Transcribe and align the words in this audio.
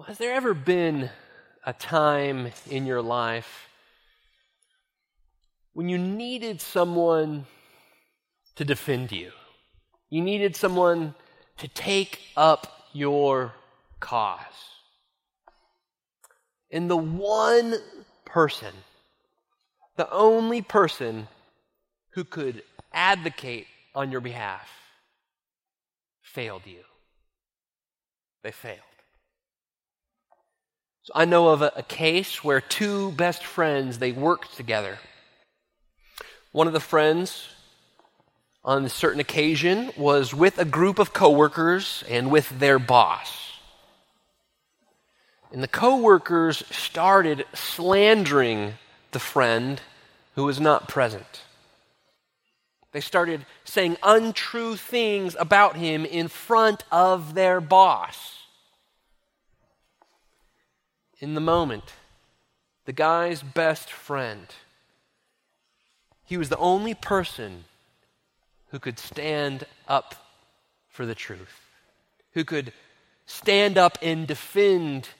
Well, 0.00 0.06
has 0.06 0.16
there 0.16 0.32
ever 0.32 0.54
been 0.54 1.10
a 1.66 1.74
time 1.74 2.52
in 2.70 2.86
your 2.86 3.02
life 3.02 3.68
when 5.74 5.90
you 5.90 5.98
needed 5.98 6.62
someone 6.62 7.44
to 8.56 8.64
defend 8.64 9.12
you? 9.12 9.30
You 10.08 10.22
needed 10.22 10.56
someone 10.56 11.14
to 11.58 11.68
take 11.68 12.18
up 12.34 12.86
your 12.94 13.52
cause. 14.00 14.40
And 16.70 16.88
the 16.88 16.96
one 16.96 17.74
person, 18.24 18.72
the 19.96 20.10
only 20.10 20.62
person 20.62 21.28
who 22.12 22.24
could 22.24 22.62
advocate 22.94 23.66
on 23.94 24.10
your 24.10 24.22
behalf, 24.22 24.70
failed 26.22 26.62
you. 26.64 26.84
They 28.42 28.50
failed. 28.50 28.89
I 31.14 31.24
know 31.24 31.48
of 31.48 31.62
a, 31.62 31.72
a, 31.76 31.82
case 31.82 32.44
where 32.44 32.60
two 32.60 33.12
best 33.12 33.44
friends 33.44 33.98
they 33.98 34.12
worked 34.12 34.56
together. 34.56 34.98
One 36.52 36.66
of 36.66 36.72
the 36.72 36.80
friends 36.80 37.48
on 38.64 38.84
a 38.84 38.88
certain 38.88 39.20
occasion 39.20 39.90
was 39.96 40.34
with 40.34 40.58
a 40.58 40.64
group 40.64 40.98
of 40.98 41.12
coworkers 41.12 42.04
and 42.08 42.30
with 42.30 42.58
their 42.58 42.78
boss. 42.78 43.52
And 45.52 45.62
the 45.62 45.68
coworkers 45.68 46.64
started 46.70 47.44
slandering 47.54 48.74
the 49.10 49.18
friend 49.18 49.80
who 50.34 50.44
was 50.44 50.60
not 50.60 50.88
present. 50.88 51.42
They 52.92 53.00
started 53.00 53.46
saying 53.64 53.96
untrue 54.02 54.76
things 54.76 55.36
about 55.38 55.76
him 55.76 56.04
in 56.04 56.28
front 56.28 56.84
of 56.90 57.34
their 57.34 57.60
boss. 57.60 58.39
In 61.20 61.34
the 61.34 61.40
moment, 61.40 61.84
the 62.86 62.92
guy's 62.92 63.42
best 63.42 63.92
friend, 63.92 64.46
he 66.24 66.36
was 66.36 66.48
the 66.48 66.56
only 66.56 66.94
person 66.94 67.64
who 68.68 68.78
could 68.78 68.98
stand 68.98 69.66
up 69.86 70.14
for 70.88 71.04
the 71.04 71.14
truth, 71.14 71.60
who 72.32 72.42
could 72.42 72.72
stand 73.26 73.76
up 73.76 73.98
and 74.00 74.26
defend 74.26 75.10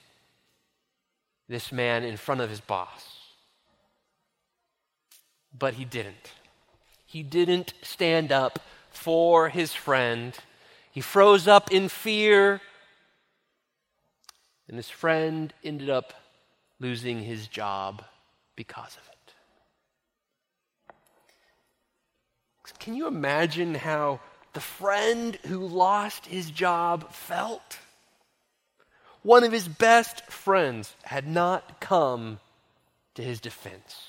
this 1.49 1.71
man 1.71 2.03
in 2.03 2.17
front 2.17 2.41
of 2.41 2.49
his 2.49 2.61
boss. 2.61 3.19
But 5.57 5.75
he 5.75 5.85
didn't. 5.85 6.33
He 7.05 7.23
didn't 7.23 7.75
stand 7.83 8.33
up 8.33 8.61
for 8.91 9.49
his 9.49 9.75
friend. 9.75 10.37
He 10.93 11.01
froze 11.01 11.47
up 11.47 11.73
in 11.73 11.89
fear, 11.89 12.61
and 14.71 14.79
his 14.79 14.89
friend 14.89 15.53
ended 15.65 15.91
up 15.91 16.15
losing 16.79 17.25
his 17.25 17.49
job 17.49 18.05
because 18.55 18.97
of 18.97 19.03
it. 19.09 19.17
Can 22.79 22.95
you 22.95 23.09
imagine 23.09 23.75
how 23.75 24.21
the 24.53 24.61
friend 24.61 25.37
who 25.49 25.67
lost 25.67 26.27
his 26.27 26.53
job 26.53 27.13
felt? 27.13 27.81
One 29.23 29.43
of 29.43 29.51
his 29.51 29.67
best 29.67 30.23
friends 30.31 30.95
had 31.03 31.27
not 31.27 31.81
come 31.81 32.39
to 33.17 33.25
his 33.25 33.41
defense. 33.41 34.07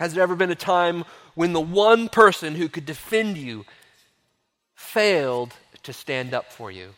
Has 0.00 0.14
there 0.14 0.24
ever 0.24 0.34
been 0.34 0.50
a 0.50 0.56
time 0.56 1.04
when 1.36 1.52
the 1.52 1.60
one 1.60 2.08
person 2.08 2.56
who 2.56 2.68
could 2.68 2.86
defend 2.86 3.38
you 3.38 3.64
failed 4.74 5.54
to 5.84 5.92
stand 5.92 6.34
up 6.34 6.52
for 6.52 6.72
you? 6.72 6.90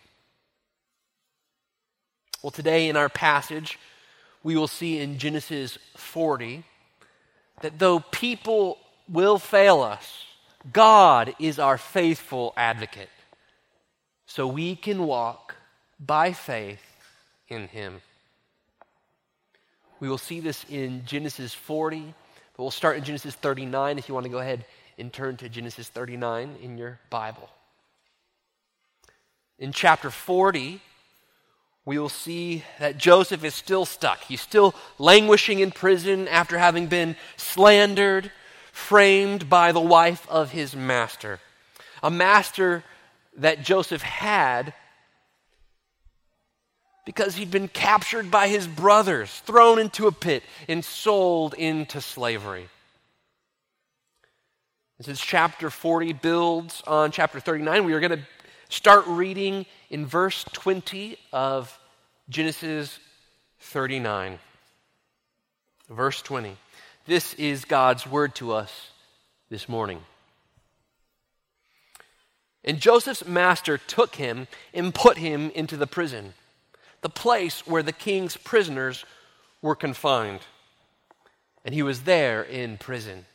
Well, 2.46 2.52
today 2.52 2.88
in 2.88 2.96
our 2.96 3.08
passage, 3.08 3.76
we 4.44 4.54
will 4.54 4.68
see 4.68 5.00
in 5.00 5.18
Genesis 5.18 5.78
40 5.96 6.62
that 7.60 7.80
though 7.80 7.98
people 7.98 8.78
will 9.08 9.40
fail 9.40 9.82
us, 9.82 10.24
God 10.72 11.34
is 11.40 11.58
our 11.58 11.76
faithful 11.76 12.54
advocate. 12.56 13.08
So 14.26 14.46
we 14.46 14.76
can 14.76 15.08
walk 15.08 15.56
by 15.98 16.32
faith 16.32 16.84
in 17.48 17.66
Him. 17.66 18.00
We 19.98 20.08
will 20.08 20.16
see 20.16 20.38
this 20.38 20.64
in 20.70 21.04
Genesis 21.04 21.52
40 21.52 22.14
but 22.56 22.62
we'll 22.62 22.70
start 22.70 22.96
in 22.96 23.02
Genesis 23.02 23.34
39 23.34 23.98
if 23.98 24.08
you 24.08 24.14
want 24.14 24.22
to 24.22 24.30
go 24.30 24.38
ahead 24.38 24.64
and 24.98 25.12
turn 25.12 25.36
to 25.38 25.48
Genesis 25.48 25.88
39 25.88 26.58
in 26.62 26.78
your 26.78 27.00
Bible. 27.10 27.50
In 29.58 29.72
chapter 29.72 30.12
40, 30.12 30.80
we 31.86 31.98
will 31.98 32.08
see 32.08 32.64
that 32.80 32.98
Joseph 32.98 33.44
is 33.44 33.54
still 33.54 33.86
stuck. 33.86 34.24
He's 34.24 34.40
still 34.40 34.74
languishing 34.98 35.60
in 35.60 35.70
prison 35.70 36.26
after 36.26 36.58
having 36.58 36.88
been 36.88 37.14
slandered, 37.36 38.32
framed 38.72 39.48
by 39.48 39.70
the 39.70 39.80
wife 39.80 40.26
of 40.28 40.50
his 40.50 40.74
master. 40.74 41.38
A 42.02 42.10
master 42.10 42.82
that 43.38 43.62
Joseph 43.62 44.02
had 44.02 44.74
because 47.06 47.36
he'd 47.36 47.52
been 47.52 47.68
captured 47.68 48.32
by 48.32 48.48
his 48.48 48.66
brothers, 48.66 49.30
thrown 49.46 49.78
into 49.78 50.08
a 50.08 50.12
pit, 50.12 50.42
and 50.68 50.84
sold 50.84 51.54
into 51.54 52.00
slavery. 52.00 52.68
And 54.98 55.06
since 55.06 55.20
chapter 55.20 55.70
40 55.70 56.14
builds 56.14 56.82
on 56.84 57.12
chapter 57.12 57.38
39, 57.38 57.84
we 57.84 57.92
are 57.92 58.00
going 58.00 58.18
to 58.18 58.26
start 58.68 59.06
reading 59.06 59.66
in 59.90 60.06
verse 60.06 60.44
20 60.52 61.16
of 61.32 61.78
Genesis 62.28 62.98
39. 63.60 64.38
Verse 65.88 66.22
20. 66.22 66.56
This 67.06 67.34
is 67.34 67.64
God's 67.64 68.06
word 68.06 68.34
to 68.36 68.52
us 68.52 68.90
this 69.48 69.68
morning. 69.68 70.00
And 72.64 72.80
Joseph's 72.80 73.24
master 73.24 73.78
took 73.78 74.16
him 74.16 74.48
and 74.74 74.92
put 74.92 75.18
him 75.18 75.50
into 75.54 75.76
the 75.76 75.86
prison 75.86 76.34
the 77.02 77.10
place 77.10 77.64
where 77.66 77.84
the 77.84 77.92
king's 77.92 78.36
prisoners 78.36 79.04
were 79.62 79.76
confined. 79.76 80.40
And 81.64 81.72
he 81.72 81.82
was 81.82 82.02
there 82.02 82.42
in 82.42 82.78
prison. 82.78 83.26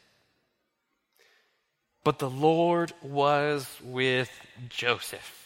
But 2.04 2.20
the 2.20 2.30
Lord 2.30 2.92
was 3.02 3.70
with 3.82 4.30
Joseph 4.68 5.41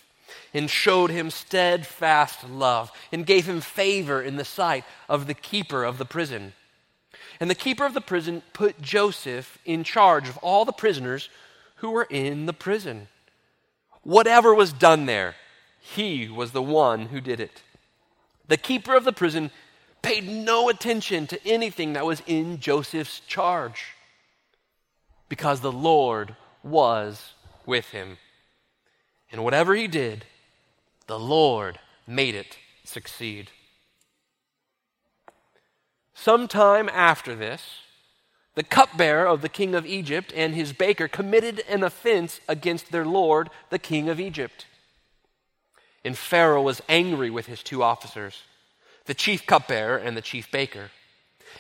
and 0.54 0.70
showed 0.70 1.10
him 1.10 1.30
steadfast 1.30 2.50
love 2.50 2.92
and 3.12 3.26
gave 3.26 3.48
him 3.48 3.62
favor 3.62 4.22
in 4.22 4.36
the 4.36 4.46
sight 4.46 4.84
of 5.10 5.28
the 5.28 5.34
keeper 5.34 5.84
of 5.84 5.98
the 5.98 6.06
prison. 6.06 6.54
And 7.40 7.50
the 7.50 7.56
keeper 7.56 7.86
of 7.86 7.94
the 7.94 8.02
prison 8.02 8.42
put 8.54 8.82
Joseph 8.82 9.58
in 9.66 9.84
charge 9.84 10.30
of 10.30 10.38
all 10.38 10.66
the 10.66 10.72
prisoners 10.72 11.30
who 11.78 11.92
were 11.92 12.08
in 12.10 12.46
the 12.46 12.54
prison. 12.54 13.08
Whatever 14.04 14.54
was 14.54 14.72
done 14.72 15.06
there, 15.06 15.36
he 15.80 16.30
was 16.30 16.52
the 16.52 16.62
one 16.62 17.08
who 17.08 17.20
did 17.20 17.40
it. 17.40 17.62
The 18.48 18.58
keeper 18.58 18.96
of 18.96 19.04
the 19.04 19.14
prison 19.14 19.52
paid 20.02 20.28
no 20.28 20.70
attention 20.70 21.28
to 21.28 21.48
anything 21.48 21.94
that 21.94 22.06
was 22.06 22.22
in 22.28 22.60
Joseph's 22.60 23.20
charge 23.22 23.96
because 25.30 25.62
the 25.62 25.72
Lord 25.72 26.36
was 26.64 27.34
with 27.66 27.90
him. 27.90 28.18
And 29.36 29.44
whatever 29.44 29.76
he 29.76 29.90
did, 29.90 30.24
the 31.08 31.20
Lord 31.20 31.78
made 32.08 32.36
it 32.36 32.58
succeed. 32.86 33.52
Sometime 36.14 36.88
after 36.88 37.36
this, 37.36 37.82
the 38.54 38.64
cupbearer 38.64 39.28
of 39.28 39.42
the 39.42 39.50
king 39.50 39.76
of 39.76 39.86
Egypt 39.86 40.32
and 40.34 40.56
his 40.56 40.72
baker 40.72 41.10
committed 41.10 41.62
an 41.68 41.84
offense 41.84 42.40
against 42.48 42.94
their 42.94 43.04
lord, 43.04 43.50
the 43.72 43.78
king 43.78 44.08
of 44.08 44.22
Egypt. 44.22 44.68
And 46.06 46.18
Pharaoh 46.18 46.62
was 46.62 46.82
angry 46.88 47.30
with 47.30 47.48
his 47.48 47.62
two 47.62 47.84
officers, 47.84 48.44
the 49.04 49.14
chief 49.14 49.46
cupbearer 49.46 49.98
and 49.98 50.16
the 50.16 50.22
chief 50.22 50.50
baker. 50.50 50.92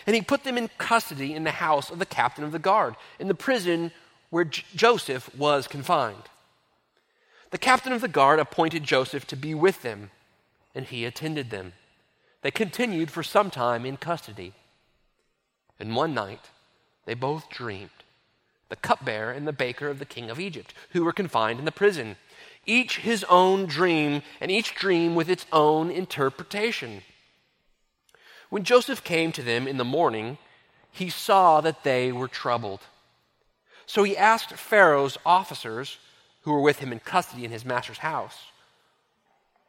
And 0.07 0.15
he 0.15 0.21
put 0.21 0.45
them 0.45 0.57
in 0.57 0.69
custody 0.77 1.33
in 1.33 1.43
the 1.43 1.51
house 1.51 1.89
of 1.89 1.99
the 1.99 2.05
captain 2.05 2.45
of 2.45 2.53
the 2.53 2.57
guard, 2.57 2.95
in 3.19 3.27
the 3.27 3.35
prison 3.35 3.91
where 4.29 4.45
J- 4.45 4.63
Joseph 4.77 5.35
was 5.35 5.67
confined. 5.67 6.29
The 7.51 7.57
captain 7.57 7.93
of 7.93 8.01
the 8.01 8.07
guard 8.07 8.39
appointed 8.39 8.83
Joseph 8.83 9.25
to 9.27 9.35
be 9.35 9.53
with 9.53 9.81
them, 9.81 10.11
and 10.73 10.85
he 10.85 11.05
attended 11.05 11.49
them. 11.49 11.73
They 12.41 12.51
continued 12.51 13.11
for 13.11 13.23
some 13.23 13.49
time 13.49 13.85
in 13.85 13.97
custody. 13.97 14.53
And 15.79 15.95
one 15.95 16.13
night, 16.13 16.49
they 17.05 17.13
both 17.13 17.49
dreamed 17.49 17.89
the 18.67 18.75
cupbearer 18.75 19.31
and 19.31 19.47
the 19.47 19.53
baker 19.53 19.89
of 19.89 19.99
the 19.99 20.05
king 20.05 20.29
of 20.31 20.39
Egypt, 20.39 20.73
who 20.89 21.03
were 21.03 21.13
confined 21.13 21.59
in 21.59 21.65
the 21.65 21.71
prison 21.71 22.15
each 22.65 22.97
his 22.97 23.23
own 23.25 23.65
dream, 23.65 24.21
and 24.41 24.51
each 24.51 24.75
dream 24.75 25.15
with 25.15 25.29
its 25.29 25.45
own 25.51 25.91
interpretation. 25.91 27.01
When 28.49 28.63
Joseph 28.63 29.03
came 29.03 29.31
to 29.33 29.43
them 29.43 29.67
in 29.67 29.77
the 29.77 29.85
morning, 29.85 30.37
he 30.91 31.09
saw 31.09 31.61
that 31.61 31.83
they 31.83 32.11
were 32.11 32.27
troubled. 32.27 32.81
So 33.85 34.03
he 34.03 34.17
asked 34.17 34.53
Pharaoh's 34.53 35.17
officers, 35.25 35.97
who 36.45 36.53
were 36.53 36.61
with 36.61 36.77
him 36.77 36.91
in 36.91 36.99
custody 36.99 37.43
in 37.43 37.51
his 37.51 37.65
master's 37.65 37.97
house, 37.97 38.37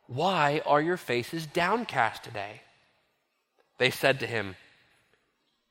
Why 0.07 0.61
are 0.67 0.81
your 0.81 0.99
faces 0.99 1.47
downcast 1.47 2.23
today? 2.23 2.61
They 3.79 3.91
said 3.91 4.21
to 4.21 4.27
him, 4.27 4.57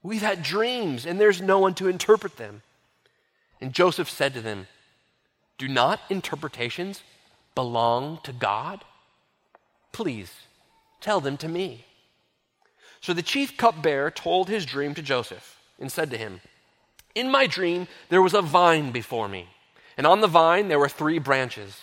We've 0.01 0.21
had 0.21 0.43
dreams, 0.43 1.05
and 1.05 1.19
there's 1.19 1.41
no 1.41 1.59
one 1.59 1.75
to 1.75 1.87
interpret 1.87 2.37
them. 2.37 2.63
And 3.61 3.71
Joseph 3.71 4.09
said 4.09 4.33
to 4.33 4.41
them, 4.41 4.67
Do 5.59 5.67
not 5.67 6.01
interpretations 6.09 7.03
belong 7.53 8.19
to 8.23 8.33
God? 8.33 8.83
Please 9.91 10.33
tell 11.01 11.21
them 11.21 11.37
to 11.37 11.47
me. 11.47 11.85
So 12.99 13.13
the 13.13 13.21
chief 13.21 13.57
cupbearer 13.57 14.09
told 14.09 14.49
his 14.49 14.65
dream 14.65 14.95
to 14.95 15.03
Joseph 15.03 15.59
and 15.79 15.91
said 15.91 16.09
to 16.09 16.17
him, 16.17 16.41
In 17.13 17.29
my 17.29 17.45
dream 17.45 17.87
there 18.09 18.23
was 18.23 18.33
a 18.33 18.41
vine 18.41 18.91
before 18.91 19.27
me, 19.27 19.47
and 19.97 20.05
on 20.05 20.21
the 20.21 20.27
vine 20.27 20.67
there 20.67 20.79
were 20.79 20.89
three 20.89 21.19
branches. 21.19 21.81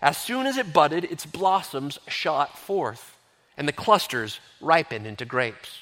As 0.00 0.18
soon 0.18 0.46
as 0.46 0.56
it 0.56 0.72
budded, 0.72 1.04
its 1.04 1.26
blossoms 1.26 1.98
shot 2.08 2.58
forth, 2.58 3.16
and 3.56 3.68
the 3.68 3.72
clusters 3.72 4.40
ripened 4.60 5.06
into 5.06 5.24
grapes. 5.24 5.78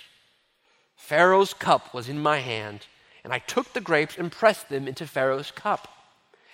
Pharaoh's 0.97 1.55
cup 1.55 1.95
was 1.95 2.09
in 2.09 2.19
my 2.21 2.41
hand, 2.41 2.87
and 3.25 3.33
I 3.33 3.39
took 3.39 3.73
the 3.73 3.81
grapes 3.81 4.19
and 4.19 4.31
pressed 4.31 4.69
them 4.69 4.87
into 4.87 5.07
Pharaoh's 5.07 5.51
cup, 5.51 5.89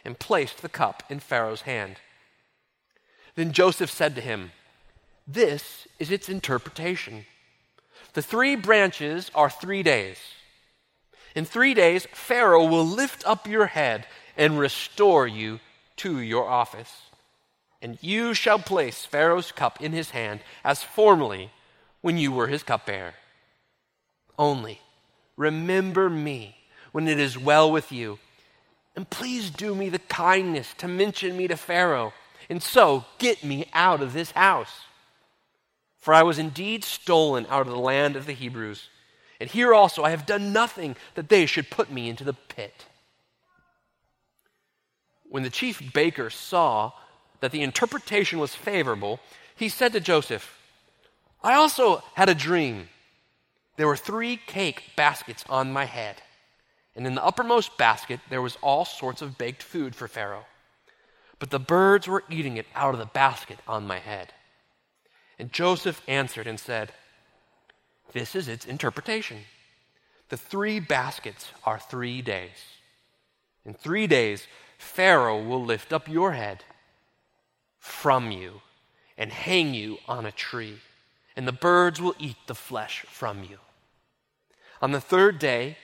and 0.04 0.18
placed 0.18 0.62
the 0.62 0.68
cup 0.68 1.02
in 1.10 1.18
Pharaoh's 1.18 1.62
hand. 1.62 1.96
Then 3.34 3.52
Joseph 3.52 3.90
said 3.90 4.14
to 4.14 4.20
him, 4.20 4.52
This 5.26 5.88
is 5.98 6.10
its 6.10 6.28
interpretation. 6.28 7.26
The 8.12 8.22
three 8.22 8.54
branches 8.54 9.30
are 9.34 9.50
three 9.50 9.82
days. 9.82 10.18
In 11.34 11.44
three 11.44 11.74
days, 11.74 12.06
Pharaoh 12.12 12.64
will 12.64 12.86
lift 12.86 13.26
up 13.26 13.46
your 13.46 13.66
head 13.66 14.06
and 14.36 14.58
restore 14.58 15.26
you 15.26 15.60
to 15.96 16.20
your 16.20 16.48
office 16.48 17.06
and 17.82 17.98
you 18.00 18.34
shall 18.34 18.58
place 18.58 19.04
Pharaoh's 19.04 19.52
cup 19.52 19.80
in 19.80 19.92
his 19.92 20.10
hand 20.10 20.40
as 20.64 20.82
formerly 20.82 21.50
when 22.00 22.18
you 22.18 22.32
were 22.32 22.48
his 22.48 22.62
cupbearer. 22.62 23.14
Only 24.38 24.80
remember 25.36 26.08
me 26.08 26.56
when 26.92 27.08
it 27.08 27.20
is 27.20 27.38
well 27.38 27.70
with 27.70 27.92
you, 27.92 28.18
and 28.94 29.08
please 29.08 29.50
do 29.50 29.74
me 29.74 29.88
the 29.88 29.98
kindness 29.98 30.74
to 30.78 30.88
mention 30.88 31.36
me 31.36 31.46
to 31.48 31.56
Pharaoh, 31.56 32.12
and 32.48 32.62
so 32.62 33.04
get 33.18 33.44
me 33.44 33.68
out 33.72 34.02
of 34.02 34.12
this 34.12 34.30
house. 34.32 34.80
For 35.98 36.14
I 36.14 36.22
was 36.22 36.38
indeed 36.38 36.84
stolen 36.84 37.46
out 37.48 37.66
of 37.66 37.72
the 37.72 37.78
land 37.78 38.16
of 38.16 38.26
the 38.26 38.32
Hebrews, 38.32 38.88
and 39.40 39.50
here 39.50 39.74
also 39.74 40.02
I 40.02 40.10
have 40.10 40.24
done 40.24 40.52
nothing 40.52 40.96
that 41.14 41.28
they 41.28 41.44
should 41.44 41.70
put 41.70 41.92
me 41.92 42.08
into 42.08 42.24
the 42.24 42.32
pit. 42.32 42.86
When 45.36 45.42
the 45.42 45.50
chief 45.50 45.92
baker 45.92 46.30
saw 46.30 46.92
that 47.40 47.52
the 47.52 47.60
interpretation 47.60 48.38
was 48.38 48.54
favorable, 48.54 49.20
he 49.54 49.68
said 49.68 49.92
to 49.92 50.00
Joseph, 50.00 50.58
I 51.44 51.52
also 51.52 52.02
had 52.14 52.30
a 52.30 52.34
dream. 52.34 52.88
There 53.76 53.86
were 53.86 53.98
three 53.98 54.38
cake 54.38 54.92
baskets 54.96 55.44
on 55.50 55.74
my 55.74 55.84
head, 55.84 56.22
and 56.94 57.06
in 57.06 57.14
the 57.14 57.22
uppermost 57.22 57.76
basket 57.76 58.20
there 58.30 58.40
was 58.40 58.56
all 58.62 58.86
sorts 58.86 59.20
of 59.20 59.36
baked 59.36 59.62
food 59.62 59.94
for 59.94 60.08
Pharaoh. 60.08 60.46
But 61.38 61.50
the 61.50 61.60
birds 61.60 62.08
were 62.08 62.24
eating 62.30 62.56
it 62.56 62.64
out 62.74 62.94
of 62.94 62.98
the 62.98 63.04
basket 63.04 63.58
on 63.68 63.86
my 63.86 63.98
head. 63.98 64.32
And 65.38 65.52
Joseph 65.52 66.00
answered 66.08 66.46
and 66.46 66.58
said, 66.58 66.92
This 68.14 68.34
is 68.34 68.48
its 68.48 68.64
interpretation. 68.64 69.40
The 70.30 70.38
three 70.38 70.80
baskets 70.80 71.52
are 71.64 71.78
three 71.78 72.22
days. 72.22 72.56
In 73.66 73.74
three 73.74 74.06
days, 74.06 74.46
Pharaoh 74.78 75.42
will 75.42 75.64
lift 75.64 75.92
up 75.92 76.08
your 76.08 76.32
head 76.32 76.64
from 77.78 78.30
you 78.30 78.60
and 79.16 79.32
hang 79.32 79.74
you 79.74 79.98
on 80.06 80.26
a 80.26 80.32
tree, 80.32 80.78
and 81.34 81.46
the 81.46 81.52
birds 81.52 82.00
will 82.00 82.14
eat 82.18 82.36
the 82.46 82.54
flesh 82.54 83.04
from 83.08 83.42
you. 83.42 83.58
On 84.82 84.92
the 84.92 85.00
third 85.00 85.38
day, 85.38 85.78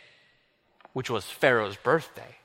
which 0.93 1.09
was 1.09 1.25
Pharaoh's 1.25 1.77
birthday, 1.77 2.37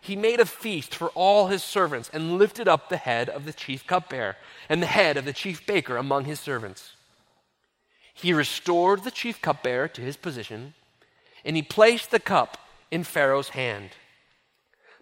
he 0.00 0.16
made 0.16 0.40
a 0.40 0.46
feast 0.46 0.94
for 0.94 1.10
all 1.10 1.46
his 1.46 1.62
servants 1.62 2.10
and 2.12 2.36
lifted 2.36 2.66
up 2.66 2.88
the 2.88 2.96
head 2.96 3.28
of 3.28 3.44
the 3.44 3.52
chief 3.52 3.86
cupbearer 3.86 4.36
and 4.68 4.82
the 4.82 4.86
head 4.86 5.16
of 5.16 5.24
the 5.24 5.32
chief 5.32 5.64
baker 5.64 5.96
among 5.96 6.24
his 6.24 6.40
servants. 6.40 6.96
He 8.12 8.32
restored 8.32 9.04
the 9.04 9.10
chief 9.10 9.40
cupbearer 9.40 9.88
to 9.88 10.00
his 10.00 10.16
position, 10.16 10.74
and 11.44 11.56
he 11.56 11.62
placed 11.62 12.10
the 12.10 12.20
cup 12.20 12.58
in 12.90 13.04
Pharaoh's 13.04 13.50
hand. 13.50 13.90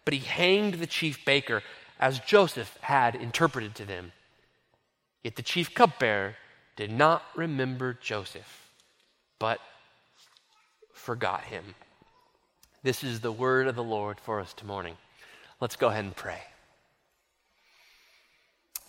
But 0.04 0.14
he 0.14 0.20
hanged 0.20 0.74
the 0.74 0.86
chief 0.86 1.24
baker 1.24 1.62
as 1.98 2.18
Joseph 2.20 2.76
had 2.80 3.14
interpreted 3.14 3.74
to 3.76 3.84
them. 3.84 4.12
Yet 5.22 5.36
the 5.36 5.42
chief 5.42 5.74
cupbearer 5.74 6.36
did 6.76 6.90
not 6.90 7.22
remember 7.36 7.92
Joseph, 8.00 8.70
but 9.38 9.60
forgot 10.94 11.44
him. 11.44 11.74
This 12.82 13.04
is 13.04 13.20
the 13.20 13.32
word 13.32 13.66
of 13.66 13.76
the 13.76 13.82
Lord 13.82 14.18
for 14.18 14.40
us 14.40 14.54
tomorrow. 14.54 14.76
Morning. 14.80 14.96
Let's 15.60 15.76
go 15.76 15.88
ahead 15.88 16.04
and 16.04 16.16
pray. 16.16 16.40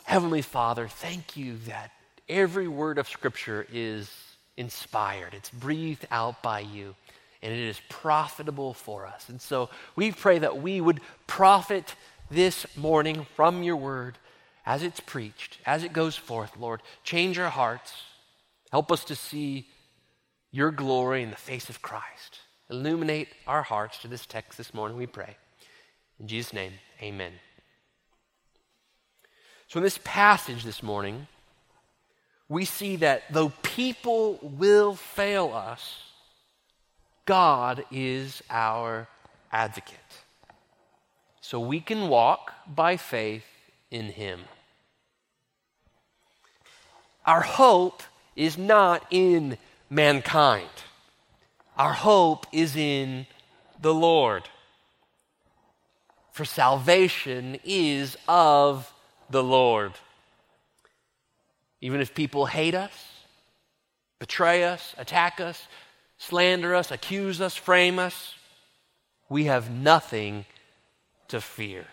Heavenly 0.06 0.42
Father, 0.42 0.88
thank 0.88 1.36
you 1.36 1.58
that 1.68 1.92
every 2.30 2.70
word 2.70 2.98
of 2.98 3.10
Scripture 3.10 3.68
is 3.72 4.10
inspired, 4.56 5.34
it's 5.34 5.50
breathed 5.50 6.06
out 6.12 6.42
by 6.42 6.62
you, 6.62 6.96
and 7.42 7.54
it 7.54 7.60
is 7.60 7.82
profitable 7.90 8.74
for 8.74 9.06
us. 9.06 9.30
And 9.30 9.42
so 9.42 9.70
we 9.96 10.12
pray 10.12 10.40
that 10.40 10.62
we 10.62 10.80
would 10.80 11.02
profit 11.28 11.96
this 12.30 12.66
morning 12.78 13.26
from 13.36 13.64
your 13.64 13.76
word 13.76 14.18
as 14.66 14.84
it's 14.84 15.00
preached, 15.00 15.58
as 15.66 15.84
it 15.84 15.94
goes 15.94 16.16
forth, 16.16 16.56
Lord. 16.58 16.82
Change 17.04 17.40
our 17.40 17.50
hearts. 17.50 17.94
Help 18.72 18.92
us 18.92 19.04
to 19.06 19.16
see 19.16 19.68
your 20.52 20.72
glory 20.72 21.24
in 21.24 21.32
the 21.32 21.36
face 21.36 21.70
of 21.70 21.82
Christ. 21.82 22.40
Illuminate 22.70 23.30
our 23.48 23.64
hearts 23.64 23.98
to 24.00 24.08
this 24.08 24.26
text 24.26 24.58
this 24.58 24.74
morning, 24.74 24.98
we 24.98 25.08
pray. 25.08 25.36
In 26.20 26.28
Jesus' 26.28 26.54
name, 26.54 26.74
amen. 27.02 27.34
So, 29.68 29.80
in 29.80 29.84
this 29.84 30.00
passage 30.04 30.64
this 30.64 30.84
morning, 30.84 31.28
we 32.48 32.66
see 32.66 32.98
that 32.98 33.24
though 33.32 33.54
people 33.64 34.38
will 34.42 34.94
fail 34.96 35.54
us, 35.54 36.04
God 37.26 37.86
is 37.92 38.42
our 38.50 39.08
advocate 39.52 39.98
so 41.42 41.60
we 41.60 41.82
can 41.82 42.08
walk 42.08 42.54
by 42.68 42.98
faith 42.98 43.46
in 43.90 44.06
Him. 44.06 44.42
Our 47.26 47.42
hope 47.42 48.04
is 48.36 48.58
not 48.58 49.06
in 49.12 49.58
mankind, 49.90 50.70
our 51.78 51.94
hope 51.94 52.46
is 52.52 52.76
in 52.76 53.28
the 53.82 53.94
Lord. 53.94 54.44
For 56.32 56.46
salvation 56.46 57.60
is 57.66 58.16
of 58.28 58.92
the 59.30 59.44
Lord. 59.44 59.92
Even 61.82 62.00
if 62.00 62.16
people 62.16 62.46
hate 62.46 62.74
us, 62.74 62.94
betray 64.18 64.64
us, 64.64 64.96
attack 64.98 65.42
us, 65.42 65.68
slander 66.22 66.76
us, 66.76 66.92
accuse 66.92 67.42
us, 67.42 67.56
frame 67.56 67.98
us, 67.98 68.36
we 69.28 69.46
have 69.46 69.72
nothing 69.72 70.46
to 71.30 71.42
fear. 71.42 71.88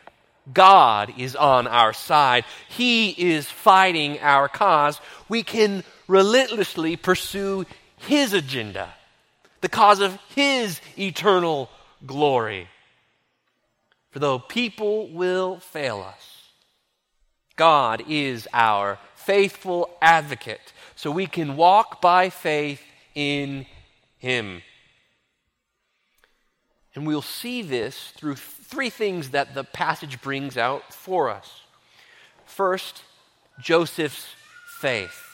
God 0.52 1.14
is 1.16 1.34
on 1.34 1.66
our 1.66 1.94
side. 1.94 2.44
He 2.68 3.10
is 3.10 3.46
fighting 3.46 4.18
our 4.20 4.48
cause. 4.48 5.00
We 5.30 5.42
can 5.42 5.82
relentlessly 6.06 6.96
pursue 6.96 7.64
His 7.96 8.34
agenda, 8.34 8.92
the 9.62 9.68
cause 9.68 10.00
of 10.00 10.18
His 10.34 10.80
eternal 10.98 11.70
glory. 12.06 12.68
For 14.10 14.18
though 14.18 14.38
people 14.38 15.08
will 15.08 15.58
fail 15.58 16.02
us, 16.02 16.50
God 17.56 18.04
is 18.08 18.46
our 18.52 18.98
faithful 19.14 19.90
advocate, 20.02 20.72
so 20.96 21.10
we 21.10 21.26
can 21.26 21.56
walk 21.56 22.02
by 22.02 22.28
faith 22.28 22.82
in 23.14 23.64
Him. 24.18 24.62
And 26.94 27.06
we'll 27.06 27.22
see 27.22 27.62
this 27.62 28.12
through 28.16 28.36
three 28.36 28.90
things 28.90 29.30
that 29.30 29.54
the 29.54 29.64
passage 29.64 30.20
brings 30.20 30.56
out 30.56 30.92
for 30.92 31.30
us. 31.30 31.62
First, 32.44 33.02
Joseph's 33.60 34.26
faith. 34.80 35.24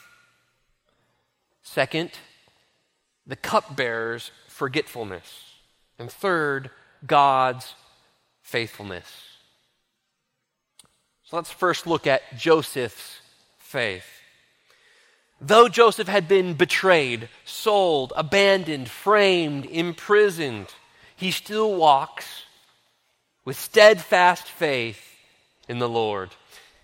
Second, 1.62 2.10
the 3.26 3.36
cupbearer's 3.36 4.30
forgetfulness. 4.48 5.54
And 5.98 6.10
third, 6.10 6.70
God's 7.06 7.74
faithfulness. 8.42 9.06
So 11.24 11.36
let's 11.36 11.50
first 11.50 11.86
look 11.86 12.06
at 12.06 12.36
Joseph's 12.36 13.20
faith. 13.58 14.06
Though 15.40 15.68
Joseph 15.68 16.08
had 16.08 16.28
been 16.28 16.54
betrayed, 16.54 17.28
sold, 17.44 18.12
abandoned, 18.16 18.88
framed, 18.88 19.66
imprisoned, 19.66 20.68
he 21.16 21.30
still 21.30 21.74
walks 21.74 22.44
with 23.44 23.58
steadfast 23.58 24.46
faith 24.46 25.02
in 25.68 25.78
the 25.78 25.88
Lord. 25.88 26.30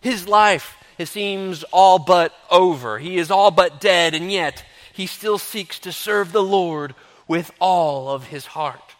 His 0.00 0.28
life 0.28 0.76
it 1.00 1.08
seems 1.08 1.64
all 1.72 1.98
but 1.98 2.34
over. 2.50 2.98
He 2.98 3.16
is 3.16 3.30
all 3.30 3.50
but 3.50 3.80
dead, 3.80 4.14
and 4.14 4.30
yet 4.30 4.62
he 4.92 5.06
still 5.06 5.38
seeks 5.38 5.78
to 5.78 5.92
serve 5.92 6.30
the 6.30 6.42
Lord 6.42 6.94
with 7.26 7.50
all 7.58 8.10
of 8.10 8.26
his 8.26 8.44
heart. 8.44 8.94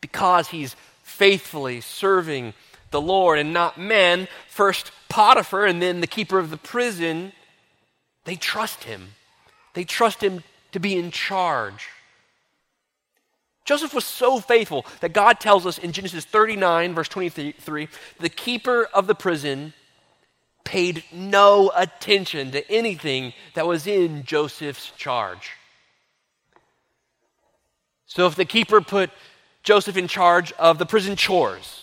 Because 0.00 0.48
he's 0.48 0.74
faithfully 1.02 1.82
serving 1.82 2.54
the 2.92 3.00
Lord 3.00 3.38
and 3.38 3.52
not 3.52 3.78
men, 3.78 4.28
first 4.48 4.92
Potiphar 5.08 5.66
and 5.66 5.82
then 5.82 6.00
the 6.00 6.06
keeper 6.06 6.38
of 6.38 6.50
the 6.50 6.56
prison, 6.56 7.32
they 8.24 8.36
trust 8.36 8.84
him. 8.84 9.14
They 9.74 9.84
trust 9.84 10.22
him 10.22 10.42
to 10.72 10.80
be 10.80 10.96
in 10.96 11.10
charge. 11.10 11.88
Joseph 13.64 13.94
was 13.94 14.04
so 14.04 14.40
faithful 14.40 14.84
that 15.00 15.12
God 15.12 15.38
tells 15.38 15.66
us 15.66 15.78
in 15.78 15.92
Genesis 15.92 16.24
39, 16.24 16.94
verse 16.94 17.08
23, 17.08 17.88
the 18.18 18.28
keeper 18.28 18.88
of 18.92 19.06
the 19.06 19.14
prison 19.14 19.72
paid 20.64 21.04
no 21.12 21.70
attention 21.74 22.50
to 22.52 22.70
anything 22.70 23.32
that 23.54 23.66
was 23.66 23.86
in 23.86 24.24
Joseph's 24.24 24.92
charge. 24.96 25.52
So 28.06 28.26
if 28.26 28.34
the 28.34 28.44
keeper 28.44 28.80
put 28.80 29.10
Joseph 29.62 29.96
in 29.96 30.08
charge 30.08 30.52
of 30.52 30.78
the 30.78 30.86
prison 30.86 31.16
chores, 31.16 31.81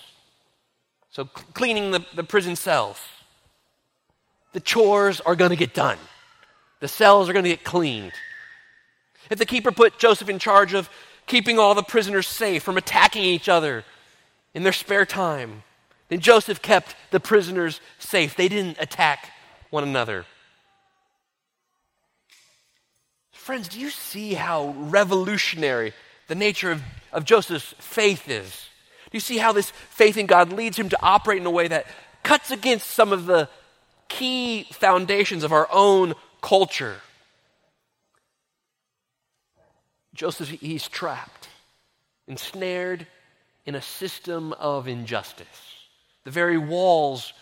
so 1.20 1.26
cleaning 1.26 1.92
the, 1.92 2.06
the 2.16 2.24
prison 2.24 2.56
cells, 2.56 2.98
the 4.54 4.62
chores 4.62 5.20
are 5.20 5.36
going 5.36 5.50
to 5.50 5.58
get 5.58 5.74
done. 5.74 5.98
The 6.80 6.88
cells 6.88 7.28
are 7.28 7.34
going 7.34 7.44
to 7.44 7.50
get 7.50 7.66
cleaned. 7.66 8.14
If 9.30 9.38
the 9.38 9.46
keeper 9.46 9.74
put 9.74 10.00
Joseph 10.00 10.30
in 10.30 10.40
charge 10.40 10.74
of 10.74 10.90
keeping 11.26 11.60
all 11.60 11.76
the 11.76 11.84
prisoners 11.84 12.26
safe 12.26 12.64
from 12.64 12.78
attacking 12.78 13.26
each 13.26 13.50
other 13.50 13.84
in 14.54 14.64
their 14.64 14.72
spare 14.72 15.06
time. 15.06 15.64
Then 16.08 16.22
Joseph 16.22 16.62
kept 16.62 16.96
the 17.12 17.20
prisoners 17.20 17.82
safe. 18.00 18.38
They 18.38 18.48
didn't 18.48 18.78
attack 18.80 19.30
one 19.72 19.84
another. 19.84 20.26
Friends, 23.34 23.68
do 23.68 23.78
you 23.78 23.90
see 23.90 24.36
how 24.36 24.70
revolutionary 24.70 25.92
the 26.30 26.36
nature 26.36 26.72
of, 26.72 26.82
of 27.12 27.26
Joseph's 27.26 27.76
faith 27.78 28.30
is? 28.30 28.69
Do 29.12 29.16
you 29.16 29.20
see 29.20 29.38
how 29.38 29.52
this 29.52 29.72
faith 29.72 30.18
in 30.18 30.28
God 30.28 30.54
leads 30.54 30.78
him 30.78 30.90
to 30.90 31.02
operate 31.02 31.40
in 31.40 31.46
a 31.46 31.52
way 31.52 31.68
that 31.68 31.88
cuts 32.24 32.52
against 32.52 32.92
some 32.92 33.12
of 33.12 33.26
the 33.26 33.50
key 34.08 34.68
foundations 34.72 35.44
of 35.44 35.52
our 35.52 35.68
own 35.72 36.14
culture? 36.42 37.02
Joseph, 40.14 40.50
he's 40.50 40.88
trapped, 40.88 41.48
ensnared 42.28 43.08
in 43.66 43.76
a 43.76 43.82
system 43.82 44.54
of 44.54 44.88
injustice. 44.88 45.48
The 46.26 46.32
very 46.32 46.58
walls 46.58 47.34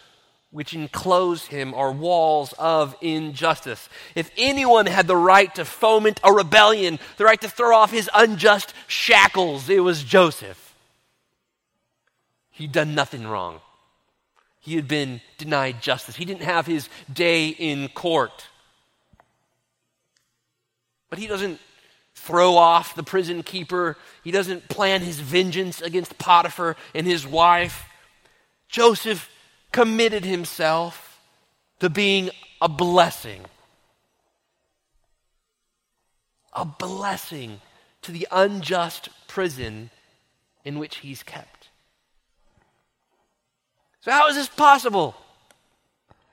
which 0.51 0.73
enclose 0.73 1.45
him 1.45 1.73
are 1.73 1.91
walls 1.91 2.53
of 2.57 2.95
injustice. 3.01 3.89
If 4.15 4.31
anyone 4.37 4.85
had 4.85 5.07
the 5.07 5.15
right 5.15 5.53
to 5.55 5.65
foment 5.65 6.21
a 6.23 6.31
rebellion, 6.31 6.99
the 7.17 7.25
right 7.25 7.41
to 7.41 7.49
throw 7.49 7.75
off 7.75 7.91
his 7.91 8.09
unjust 8.13 8.73
shackles, 8.87 9.69
it 9.69 9.79
was 9.79 10.03
Joseph. 10.03 10.66
He'd 12.57 12.71
done 12.71 12.95
nothing 12.95 13.27
wrong. 13.27 13.61
He 14.59 14.75
had 14.75 14.87
been 14.87 15.21
denied 15.37 15.79
justice. 15.79 16.15
He 16.15 16.25
didn't 16.25 16.41
have 16.41 16.65
his 16.65 16.89
day 17.11 17.49
in 17.49 17.87
court. 17.89 18.47
But 21.11 21.19
he 21.19 21.27
doesn't 21.27 21.59
throw 22.15 22.55
off 22.55 22.95
the 22.95 23.03
prison 23.03 23.43
keeper. 23.43 23.95
He 24.23 24.31
doesn't 24.31 24.69
plan 24.69 25.01
his 25.01 25.19
vengeance 25.19 25.81
against 25.81 26.17
Potiphar 26.17 26.75
and 26.95 27.05
his 27.05 27.27
wife. 27.27 27.85
Joseph 28.67 29.29
committed 29.71 30.25
himself 30.25 31.21
to 31.79 31.91
being 31.91 32.31
a 32.59 32.67
blessing. 32.67 33.45
A 36.53 36.65
blessing 36.65 37.61
to 38.01 38.11
the 38.11 38.27
unjust 38.31 39.09
prison 39.27 39.91
in 40.65 40.79
which 40.79 40.97
he's 40.97 41.21
kept. 41.21 41.56
So, 44.07 44.13
how 44.13 44.29
is 44.29 44.37
this 44.37 44.47
possible? 44.47 45.15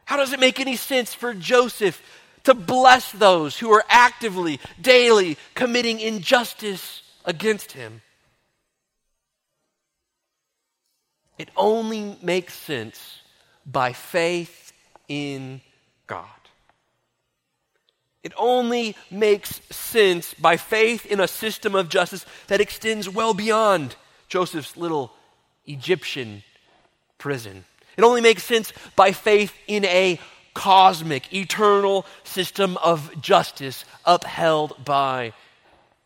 How 0.04 0.16
does 0.16 0.32
it 0.32 0.38
make 0.38 0.60
any 0.60 0.76
sense 0.76 1.12
for 1.12 1.34
Joseph 1.34 2.00
to 2.44 2.54
bless 2.54 3.10
those 3.10 3.58
who 3.58 3.72
are 3.72 3.84
actively, 3.88 4.60
daily 4.80 5.36
committing 5.54 5.98
injustice 5.98 7.02
against 7.24 7.72
him. 7.72 8.02
It 11.36 11.48
only 11.56 12.16
makes 12.22 12.54
sense 12.54 13.18
by 13.66 13.92
faith 13.92 14.72
in 15.08 15.60
God. 16.06 16.28
It 18.22 18.32
only 18.36 18.94
makes 19.10 19.60
sense 19.70 20.32
by 20.34 20.56
faith 20.56 21.04
in 21.06 21.18
a 21.18 21.26
system 21.26 21.74
of 21.74 21.88
justice 21.88 22.24
that 22.46 22.60
extends 22.60 23.08
well 23.08 23.34
beyond 23.34 23.96
Joseph's 24.28 24.76
little 24.76 25.12
Egyptian 25.66 26.42
prison. 27.24 27.64
It 27.96 28.04
only 28.04 28.20
makes 28.20 28.42
sense 28.42 28.70
by 28.96 29.12
faith 29.12 29.54
in 29.66 29.86
a 29.86 30.20
cosmic, 30.52 31.32
eternal 31.32 32.04
system 32.22 32.76
of 32.76 33.18
justice 33.18 33.86
upheld 34.04 34.84
by 34.84 35.32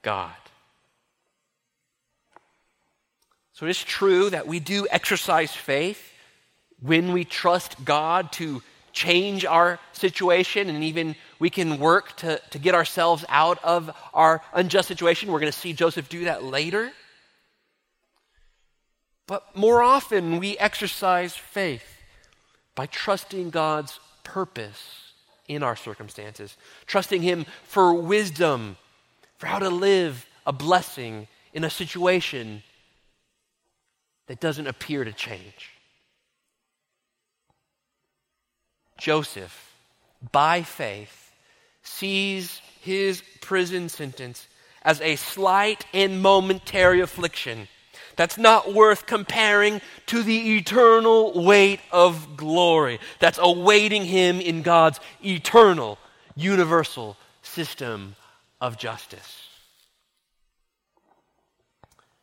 God. 0.02 0.30
So 3.52 3.66
it's 3.66 3.82
true 3.82 4.30
that 4.30 4.46
we 4.46 4.60
do 4.60 4.87
exercise 4.92 5.50
faith 5.50 6.12
when 6.80 7.10
we 7.10 7.25
trust 7.25 7.84
God 7.84 8.30
to 8.34 8.62
change 8.92 9.44
our 9.44 9.80
situation 9.94 10.70
and 10.70 10.84
even 10.84 11.16
we 11.40 11.50
can 11.50 11.80
work 11.80 12.16
to, 12.18 12.40
to 12.50 12.60
get 12.60 12.76
ourselves 12.76 13.25
out 13.28 13.58
of 13.64 13.90
our 14.14 14.40
unjust 14.52 14.87
situation. 14.87 15.32
We're 15.32 15.40
going 15.40 15.50
to 15.50 15.58
see 15.58 15.72
Joseph 15.72 16.08
do 16.08 16.26
that 16.26 16.44
later. 16.44 16.92
But 19.28 19.54
more 19.54 19.82
often, 19.82 20.38
we 20.38 20.56
exercise 20.58 21.37
faith 21.37 21.99
by 22.75 22.87
trusting 22.87 23.50
God's 23.50 24.00
purpose 24.25 25.12
in 25.47 25.62
our 25.62 25.76
circumstances, 25.76 26.56
trusting 26.87 27.23
Him 27.23 27.44
for 27.62 27.92
wisdom, 27.92 28.78
for 29.37 29.47
how 29.47 29.58
to 29.58 29.68
live 29.68 30.26
a 30.47 30.52
blessing 30.52 31.28
in 31.52 31.62
a 31.62 31.70
situation 31.70 32.62
that 34.28 34.40
doesn't 34.40 34.66
appear 34.66 35.04
to 35.04 35.12
change. 35.12 35.73
Joseph, 38.99 39.75
by 40.32 40.62
faith, 40.62 41.32
sees 41.82 42.61
his 42.80 43.23
prison 43.40 43.88
sentence 43.90 44.49
as 44.82 45.00
a 45.02 45.16
slight 45.16 45.85
and 45.92 46.23
momentary 46.23 47.00
affliction 47.00 47.68
that's 48.18 48.37
not 48.37 48.75
worth 48.75 49.06
comparing 49.06 49.80
to 50.06 50.25
the 50.25 50.56
eternal 50.56 51.44
weight 51.44 51.78
of 51.92 52.37
glory 52.37 52.98
that's 53.20 53.38
awaiting 53.40 54.04
him 54.04 54.40
in 54.40 54.62
God's 54.62 54.98
eternal, 55.25 55.98
universal 56.34 57.16
system 57.42 58.16
of 58.60 58.76
justice. 58.76 59.46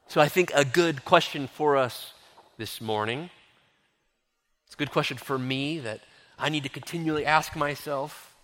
So 0.09 0.19
I 0.19 0.27
think 0.27 0.51
a 0.53 0.65
good 0.65 1.05
question 1.05 1.47
for 1.47 1.77
us 1.77 2.11
this 2.57 2.81
morning, 2.81 3.29
it's 4.65 4.75
a 4.75 4.77
good 4.77 4.91
question 4.91 5.15
for 5.15 5.39
me 5.39 5.79
that 5.79 6.01
I 6.37 6.49
need 6.49 6.63
to 6.63 6.69
continually 6.69 7.25
ask 7.25 7.55
myself 7.55 8.35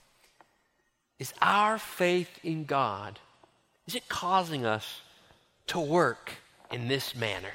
is 1.20 1.34
our 1.41 1.77
faith 1.77 2.39
in 2.46 2.63
God, 2.63 3.20
is 3.86 3.93
it 3.93 4.08
causing 4.08 4.65
us 4.65 5.01
to 5.67 5.79
work 5.81 6.41
in 6.72 6.88
this 6.88 7.16
manner? 7.16 7.51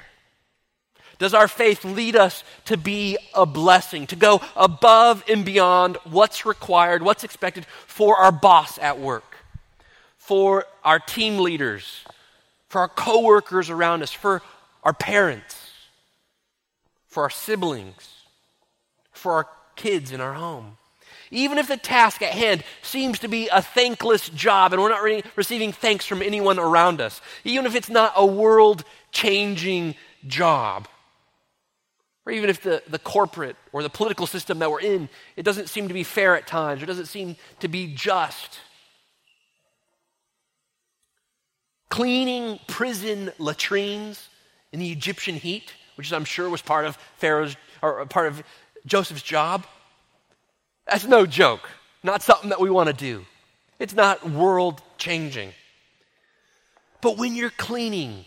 Does 1.19 1.33
our 1.33 1.47
faith 1.47 1.83
lead 1.83 2.15
us 2.15 2.43
to 2.65 2.77
be 2.77 3.17
a 3.33 3.45
blessing, 3.45 4.05
to 4.07 4.15
go 4.15 4.41
above 4.55 5.23
and 5.27 5.43
beyond 5.43 5.97
what's 6.03 6.45
required, 6.45 7.01
what's 7.01 7.23
expected 7.23 7.65
for 7.65 8.17
our 8.17 8.31
boss 8.31 8.77
at 8.77 8.99
work, 8.99 9.35
for 10.17 10.65
our 10.83 10.99
team 10.99 11.39
leaders, 11.39 12.03
for 12.69 12.81
our 12.81 12.89
coworkers 12.89 13.69
around 13.69 14.03
us, 14.03 14.11
for 14.11 14.43
our 14.83 14.93
parents, 14.93 15.71
for 17.07 17.23
our 17.23 17.29
siblings, 17.31 18.09
for 19.11 19.33
our 19.33 19.47
kids 19.75 20.11
in 20.11 20.21
our 20.21 20.33
home? 20.33 20.77
Even 21.31 21.57
if 21.57 21.67
the 21.67 21.77
task 21.77 22.21
at 22.21 22.31
hand 22.31 22.63
seems 22.81 23.19
to 23.19 23.27
be 23.27 23.49
a 23.49 23.61
thankless 23.61 24.29
job 24.29 24.71
and 24.71 24.81
we're 24.81 24.89
not 24.89 25.03
re- 25.03 25.23
receiving 25.35 25.73
thanks 25.73 26.05
from 26.05 26.21
anyone 26.21 26.57
around 26.57 27.01
us, 27.01 27.21
even 27.43 27.65
if 27.65 27.75
it's 27.75 27.89
not 27.89 28.13
a 28.15 28.25
world 28.25 28.85
changing 29.17 29.95
job, 30.27 30.87
or 32.23 32.31
even 32.31 32.49
if 32.51 32.61
the, 32.61 32.83
the 32.87 32.99
corporate 32.99 33.55
or 33.71 33.81
the 33.81 33.89
political 33.89 34.27
system 34.27 34.59
that 34.59 34.69
we're 34.69 34.79
in, 34.79 35.09
it 35.35 35.43
doesn't 35.43 35.69
seem 35.69 35.87
to 35.87 35.93
be 35.93 36.03
fair 36.03 36.35
at 36.35 36.45
times, 36.45 36.83
or 36.83 36.85
doesn't 36.85 37.07
seem 37.07 37.35
to 37.59 37.67
be 37.67 37.93
just. 37.95 38.59
Cleaning 41.89 42.59
prison 42.67 43.31
latrines 43.39 44.29
in 44.71 44.79
the 44.79 44.91
Egyptian 44.91 45.35
heat, 45.35 45.73
which 45.95 46.13
I'm 46.13 46.25
sure 46.25 46.47
was 46.47 46.61
part 46.61 46.85
of 46.85 46.95
Pharaoh's 47.17 47.55
or 47.81 48.05
part 48.05 48.27
of 48.27 48.43
Joseph's 48.85 49.23
job? 49.23 49.65
That's 50.85 51.05
no 51.05 51.25
joke. 51.25 51.67
Not 52.03 52.21
something 52.21 52.49
that 52.49 52.59
we 52.59 52.69
want 52.69 52.87
to 52.87 52.93
do. 52.93 53.25
It's 53.79 53.95
not 53.95 54.29
world 54.29 54.81
changing. 54.97 55.53
But 57.01 57.17
when 57.17 57.35
you're 57.35 57.49
cleaning 57.51 58.25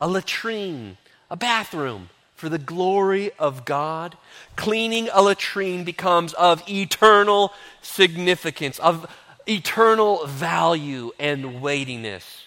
a 0.00 0.08
latrine, 0.08 0.96
a 1.30 1.36
bathroom, 1.36 2.10
for 2.34 2.48
the 2.48 2.58
glory 2.58 3.32
of 3.36 3.64
God, 3.64 4.16
cleaning 4.54 5.08
a 5.12 5.20
latrine 5.20 5.82
becomes 5.82 6.34
of 6.34 6.62
eternal 6.68 7.52
significance, 7.82 8.78
of 8.78 9.12
eternal 9.48 10.24
value 10.24 11.10
and 11.18 11.60
weightiness. 11.60 12.44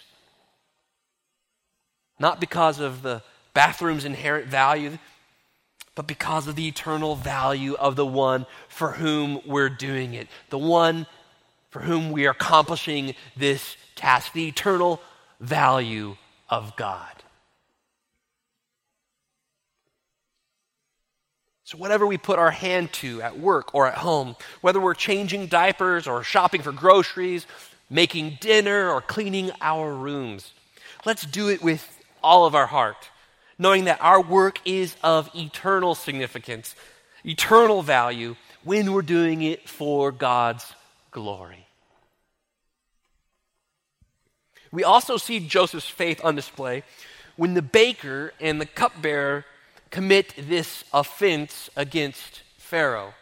Not 2.18 2.40
because 2.40 2.80
of 2.80 3.02
the 3.02 3.22
bathroom's 3.52 4.06
inherent 4.06 4.46
value, 4.46 4.98
but 5.94 6.06
because 6.06 6.46
of 6.46 6.56
the 6.56 6.68
eternal 6.68 7.14
value 7.14 7.74
of 7.74 7.96
the 7.96 8.06
one 8.06 8.46
for 8.68 8.92
whom 8.92 9.40
we're 9.44 9.68
doing 9.68 10.14
it, 10.14 10.26
the 10.48 10.56
one 10.56 11.06
for 11.68 11.80
whom 11.80 12.12
we 12.12 12.26
are 12.26 12.30
accomplishing 12.30 13.14
this 13.36 13.76
task, 13.94 14.32
the 14.32 14.48
eternal 14.48 15.02
value 15.38 16.16
of 16.48 16.76
God. 16.76 17.21
So, 21.72 21.78
whatever 21.78 22.06
we 22.06 22.18
put 22.18 22.38
our 22.38 22.50
hand 22.50 22.92
to 22.94 23.22
at 23.22 23.38
work 23.38 23.74
or 23.74 23.86
at 23.86 23.94
home, 23.94 24.36
whether 24.60 24.78
we're 24.78 24.92
changing 24.92 25.46
diapers 25.46 26.06
or 26.06 26.22
shopping 26.22 26.60
for 26.60 26.70
groceries, 26.70 27.46
making 27.88 28.36
dinner 28.42 28.90
or 28.90 29.00
cleaning 29.00 29.50
our 29.62 29.94
rooms, 29.94 30.52
let's 31.06 31.24
do 31.24 31.48
it 31.48 31.62
with 31.62 31.82
all 32.22 32.44
of 32.44 32.54
our 32.54 32.66
heart, 32.66 33.08
knowing 33.58 33.84
that 33.84 34.02
our 34.02 34.20
work 34.20 34.58
is 34.66 34.96
of 35.02 35.30
eternal 35.34 35.94
significance, 35.94 36.76
eternal 37.24 37.82
value, 37.82 38.36
when 38.64 38.92
we're 38.92 39.00
doing 39.00 39.40
it 39.40 39.66
for 39.66 40.12
God's 40.12 40.74
glory. 41.10 41.66
We 44.70 44.84
also 44.84 45.16
see 45.16 45.40
Joseph's 45.40 45.88
faith 45.88 46.22
on 46.22 46.36
display 46.36 46.82
when 47.36 47.54
the 47.54 47.62
baker 47.62 48.34
and 48.42 48.60
the 48.60 48.66
cupbearer 48.66 49.46
commit 49.92 50.34
this 50.36 50.82
offense 50.92 51.70
against 51.76 52.42
Pharaoh. 52.56 53.14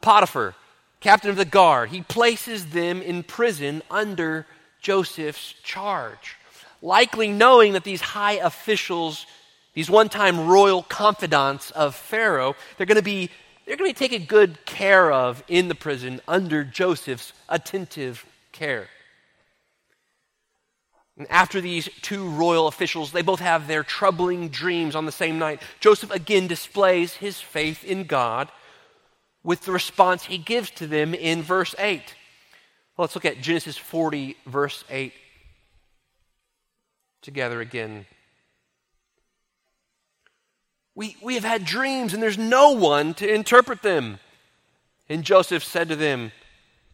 Potiphar, 0.00 0.54
captain 1.00 1.28
of 1.28 1.36
the 1.36 1.44
guard, 1.44 1.90
he 1.90 2.00
places 2.00 2.66
them 2.66 3.02
in 3.02 3.22
prison 3.22 3.82
under 3.90 4.46
Joseph's 4.80 5.54
charge, 5.62 6.36
likely 6.80 7.28
knowing 7.28 7.74
that 7.74 7.84
these 7.84 8.00
high 8.00 8.34
officials, 8.34 9.26
these 9.74 9.90
one 9.90 10.08
time 10.08 10.46
royal 10.46 10.82
confidants 10.84 11.70
of 11.72 11.94
Pharaoh, 11.94 12.56
they're 12.76 12.86
going 12.86 12.96
to 12.96 13.02
be. 13.02 13.28
They're 13.66 13.76
going 13.76 13.94
to 13.94 14.00
be 14.00 14.08
taken 14.08 14.26
good 14.26 14.64
care 14.64 15.12
of 15.12 15.44
in 15.46 15.68
the 15.68 15.76
prison 15.76 16.20
under 16.26 16.64
Joseph's 16.64 17.32
attentive 17.48 18.26
care. 18.50 18.88
After 21.28 21.60
these 21.60 21.88
two 22.02 22.28
royal 22.28 22.66
officials, 22.66 23.12
they 23.12 23.22
both 23.22 23.40
have 23.40 23.66
their 23.66 23.82
troubling 23.82 24.48
dreams 24.48 24.94
on 24.94 25.06
the 25.06 25.12
same 25.12 25.38
night. 25.38 25.60
Joseph 25.80 26.10
again 26.10 26.46
displays 26.46 27.14
his 27.14 27.40
faith 27.40 27.84
in 27.84 28.04
God 28.04 28.50
with 29.42 29.62
the 29.62 29.72
response 29.72 30.24
he 30.24 30.38
gives 30.38 30.70
to 30.72 30.86
them 30.86 31.14
in 31.14 31.42
verse 31.42 31.74
8. 31.78 32.14
Well, 32.96 33.04
let's 33.04 33.14
look 33.14 33.24
at 33.24 33.40
Genesis 33.40 33.76
40, 33.76 34.36
verse 34.46 34.84
8 34.88 35.12
together 37.22 37.60
again. 37.60 38.06
We, 40.94 41.16
we 41.22 41.34
have 41.34 41.44
had 41.44 41.64
dreams, 41.64 42.12
and 42.12 42.22
there's 42.22 42.38
no 42.38 42.72
one 42.72 43.14
to 43.14 43.32
interpret 43.34 43.82
them. 43.82 44.18
And 45.08 45.24
Joseph 45.24 45.64
said 45.64 45.88
to 45.88 45.96
them, 45.96 46.32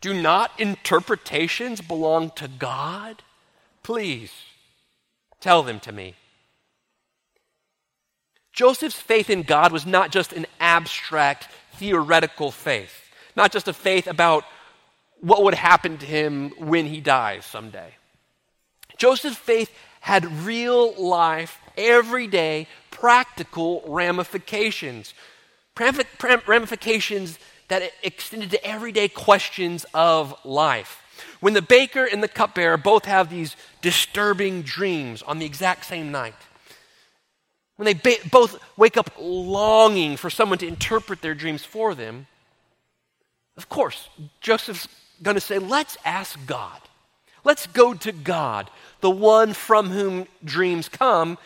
Do 0.01 0.15
not 0.21 0.59
interpretations 0.59 1.81
belong 1.81 2.31
to 2.37 2.49
God? 2.49 3.23
Please 3.87 4.33
tell 5.41 5.63
them 5.63 5.79
to 5.79 5.93
me. 5.93 6.17
Joseph's 8.53 9.01
faith 9.01 9.31
in 9.31 9.45
God 9.45 9.71
was 9.71 9.87
not 9.87 10.11
just 10.11 10.33
an 10.33 10.45
abstract, 10.59 11.47
theoretical 11.75 12.51
faith, 12.51 13.13
not 13.37 13.53
just 13.53 13.69
a 13.69 13.73
faith 13.73 14.09
about 14.09 14.43
what 15.21 15.45
would 15.45 15.55
happen 15.55 15.99
to 15.99 16.05
him 16.05 16.51
when 16.59 16.87
he 16.87 17.01
dies 17.01 17.45
someday. 17.45 17.95
Joseph's 18.97 19.37
faith 19.37 19.71
had 20.01 20.25
real 20.45 20.93
life, 21.01 21.61
everyday, 21.79 22.67
practical 22.91 23.85
ramifications. 23.87 25.15
Ramifications 25.79 27.39
that 27.69 27.93
extended 28.03 28.51
to 28.51 28.67
everyday 28.67 29.07
questions 29.07 29.87
of 29.95 30.35
life. 30.45 31.05
When 31.41 31.55
the 31.55 31.63
baker 31.63 32.05
and 32.05 32.23
the 32.23 32.29
cupbearer 32.29 32.77
both 32.77 33.05
have 33.05 33.31
these 33.31 33.57
disturbing 33.83 34.63
dreams 34.63 35.23
on 35.23 35.39
the 35.39 35.47
exact 35.47 35.85
same 35.85 36.11
night, 36.11 36.35
when 37.77 37.87
they 37.87 37.95
ba- 37.95 38.29
both 38.31 38.59
wake 38.77 38.97
up 38.97 39.11
longing 39.19 40.17
for 40.17 40.31
someone 40.31 40.59
to 40.59 40.67
interpret 40.67 41.23
their 41.23 41.35
dreams 41.35 41.65
for 41.65 41.95
them, 41.95 42.27
of 43.57 43.69
course, 43.69 44.09
Joseph's 44.41 44.89
going 45.23 45.35
to 45.35 45.41
say, 45.41 45.59
Let's 45.59 45.97
ask 46.05 46.39
God. 46.47 46.81
Let's 47.45 47.67
go 47.69 47.95
to 47.95 48.11
God, 48.11 48.71
the 49.01 49.11
one 49.11 49.53
from 49.53 49.91
whom 49.91 50.27
dreams 50.45 50.89
come, 50.89 51.39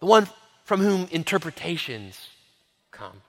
the 0.00 0.06
one 0.06 0.28
from 0.64 0.80
whom 0.80 1.08
interpretations 1.10 2.28
come. 2.90 3.20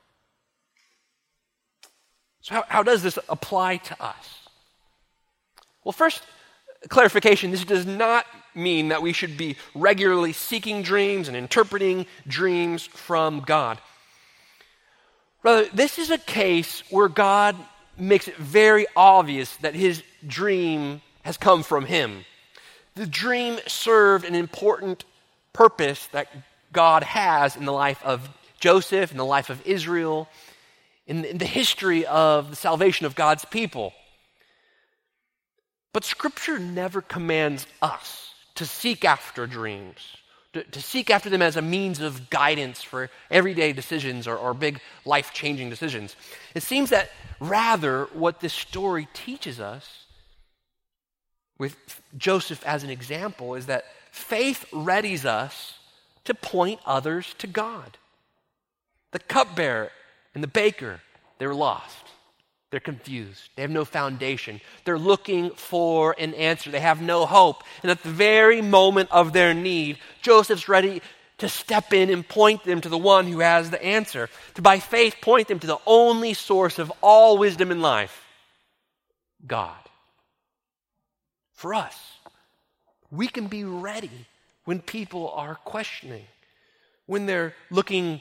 So, 2.40 2.56
how, 2.56 2.64
how 2.68 2.84
does 2.84 3.04
this 3.04 3.20
apply 3.28 3.78
to 3.78 4.04
us? 4.04 4.45
Well, 5.86 5.94
first, 5.94 6.22
clarification 6.90 7.52
this 7.52 7.64
does 7.64 7.86
not 7.86 8.26
mean 8.54 8.90
that 8.90 9.02
we 9.02 9.14
should 9.14 9.38
be 9.38 9.56
regularly 9.74 10.34
seeking 10.34 10.82
dreams 10.82 11.28
and 11.28 11.38
interpreting 11.38 12.08
dreams 12.28 12.86
from 12.86 13.42
God. 13.42 13.80
Rather, 15.44 15.66
this 15.74 16.00
is 16.00 16.10
a 16.10 16.18
case 16.18 16.84
where 16.90 17.08
God 17.08 17.56
makes 17.98 18.28
it 18.28 18.36
very 18.36 18.88
obvious 18.96 19.56
that 19.58 19.76
his 19.76 20.04
dream 20.26 21.02
has 21.22 21.38
come 21.38 21.62
from 21.62 21.86
him. 21.86 22.26
The 22.96 23.06
dream 23.06 23.60
served 23.68 24.26
an 24.26 24.36
important 24.36 25.06
purpose 25.54 26.08
that 26.08 26.30
God 26.72 27.04
has 27.04 27.56
in 27.56 27.66
the 27.66 27.72
life 27.72 28.04
of 28.04 28.28
Joseph, 28.60 29.12
in 29.12 29.18
the 29.18 29.26
life 29.26 29.50
of 29.50 29.66
Israel, 29.68 30.28
in 31.06 31.38
the 31.38 31.46
history 31.46 32.06
of 32.08 32.50
the 32.50 32.56
salvation 32.56 33.06
of 33.06 33.14
God's 33.14 33.46
people. 33.46 33.94
But 35.96 36.04
Scripture 36.04 36.60
never 36.60 37.02
commands 37.02 37.68
us 37.82 38.34
to 38.56 38.66
seek 38.66 39.06
after 39.06 39.48
dreams, 39.48 40.18
to, 40.52 40.62
to 40.62 40.82
seek 40.82 41.10
after 41.10 41.30
them 41.30 41.42
as 41.42 41.56
a 41.56 41.62
means 41.62 42.02
of 42.02 42.30
guidance 42.30 42.84
for 42.84 43.10
everyday 43.32 43.72
decisions 43.72 44.28
or, 44.28 44.36
or 44.36 44.54
big 44.54 44.82
life 45.06 45.32
changing 45.32 45.70
decisions. 45.70 46.18
It 46.54 46.64
seems 46.64 46.90
that 46.90 47.12
rather 47.40 48.10
what 48.12 48.42
this 48.42 48.52
story 48.52 49.08
teaches 49.14 49.62
us, 49.62 50.04
with 51.58 51.78
Joseph 52.18 52.62
as 52.66 52.84
an 52.84 52.90
example, 52.90 53.56
is 53.56 53.68
that 53.68 53.86
faith 54.12 54.66
readies 54.74 55.24
us 55.24 55.80
to 56.26 56.34
point 56.34 56.82
others 56.86 57.34
to 57.38 57.48
God. 57.48 57.98
The 59.14 59.20
cupbearer 59.20 59.92
and 60.34 60.44
the 60.44 60.50
baker, 60.50 61.00
they 61.38 61.48
were 61.48 61.56
lost. 61.56 62.06
They're 62.76 62.82
confused. 62.82 63.52
They 63.56 63.62
have 63.62 63.72
no 63.72 63.86
foundation. 63.86 64.60
They're 64.84 65.00
looking 65.00 65.52
for 65.52 66.14
an 66.20 66.34
answer. 66.34 66.70
They 66.70 66.82
have 66.82 67.02
no 67.02 67.26
hope. 67.26 67.64
And 67.82 67.90
at 67.90 68.04
the 68.04 68.10
very 68.10 68.62
moment 68.62 69.10
of 69.14 69.32
their 69.32 69.54
need, 69.54 69.98
Joseph's 70.22 70.68
ready 70.68 71.02
to 71.38 71.48
step 71.48 71.94
in 71.94 72.10
and 72.10 72.28
point 72.28 72.66
them 72.66 72.82
to 72.82 72.90
the 72.90 72.98
one 72.98 73.28
who 73.28 73.40
has 73.40 73.70
the 73.70 73.82
answer. 73.82 74.30
To 74.56 74.62
by 74.62 74.80
faith 74.80 75.16
point 75.22 75.48
them 75.48 75.60
to 75.60 75.68
the 75.68 75.78
only 75.88 76.34
source 76.34 76.78
of 76.78 76.92
all 77.00 77.38
wisdom 77.38 77.72
in 77.72 77.82
life 77.82 78.28
God. 79.48 79.80
For 81.54 81.74
us, 81.74 81.98
we 83.10 83.30
can 83.30 83.48
be 83.48 83.64
ready 83.64 84.28
when 84.66 84.82
people 84.82 85.30
are 85.30 85.56
questioning, 85.56 86.26
when 87.06 87.26
they're 87.26 87.54
looking 87.72 88.20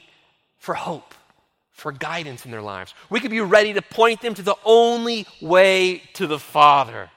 for 0.59 0.75
hope 0.75 1.13
for 1.75 1.91
guidance 1.91 2.45
in 2.45 2.51
their 2.51 2.61
lives. 2.61 2.93
We 3.09 3.19
could 3.19 3.31
be 3.31 3.41
ready 3.41 3.73
to 3.73 3.81
point 3.81 4.21
them 4.21 4.33
to 4.35 4.41
the 4.41 4.55
only 4.63 5.27
way 5.41 6.01
to 6.13 6.25
the 6.25 6.39
Father, 6.39 7.11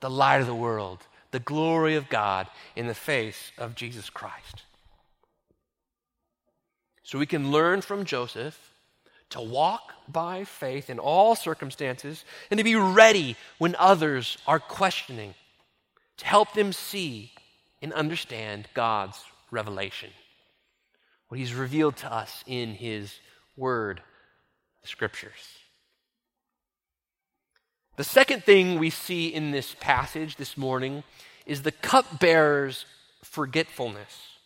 the 0.00 0.10
light 0.10 0.40
of 0.40 0.48
the 0.48 0.54
world, 0.54 0.98
the 1.30 1.38
glory 1.38 1.94
of 1.94 2.08
God 2.08 2.48
in 2.74 2.88
the 2.88 2.94
face 2.94 3.52
of 3.56 3.76
Jesus 3.76 4.10
Christ. 4.10 4.64
So 7.04 7.16
we 7.16 7.26
can 7.26 7.52
learn 7.52 7.80
from 7.80 8.04
Joseph 8.04 8.72
to 9.30 9.40
walk 9.40 9.92
by 10.08 10.42
faith 10.42 10.90
in 10.90 10.98
all 10.98 11.36
circumstances 11.36 12.24
and 12.50 12.58
to 12.58 12.64
be 12.64 12.74
ready 12.74 13.36
when 13.58 13.76
others 13.78 14.36
are 14.48 14.58
questioning, 14.58 15.34
to 16.16 16.26
help 16.26 16.54
them 16.54 16.72
see 16.72 17.30
and 17.80 17.92
understand 17.92 18.66
God's 18.74 19.22
revelation, 19.52 20.10
what 21.28 21.38
He's 21.38 21.54
revealed 21.54 21.96
to 21.98 22.12
us 22.12 22.42
in 22.48 22.74
His 22.74 23.14
word, 23.56 24.02
the 24.82 24.88
scriptures. 24.88 25.32
The 27.96 28.04
second 28.04 28.44
thing 28.44 28.78
we 28.78 28.90
see 28.90 29.28
in 29.28 29.50
this 29.50 29.74
passage 29.80 30.36
this 30.36 30.56
morning 30.56 31.02
is 31.46 31.62
the 31.62 31.72
cupbearer's 31.72 32.84
forgetfulness. 33.22 34.36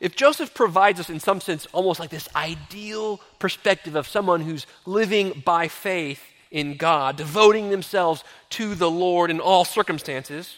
If 0.00 0.16
Joseph 0.16 0.54
provides 0.54 1.00
us, 1.00 1.10
in 1.10 1.20
some 1.20 1.40
sense, 1.40 1.66
almost 1.72 2.00
like 2.00 2.10
this 2.10 2.28
ideal 2.34 3.20
perspective 3.38 3.96
of 3.96 4.06
someone 4.06 4.42
who's 4.42 4.66
living 4.86 5.42
by 5.44 5.68
faith 5.68 6.22
in 6.50 6.76
God, 6.76 7.16
devoting 7.16 7.70
themselves 7.70 8.24
to 8.50 8.74
the 8.74 8.90
Lord 8.90 9.30
in 9.30 9.40
all 9.40 9.64
circumstances, 9.64 10.56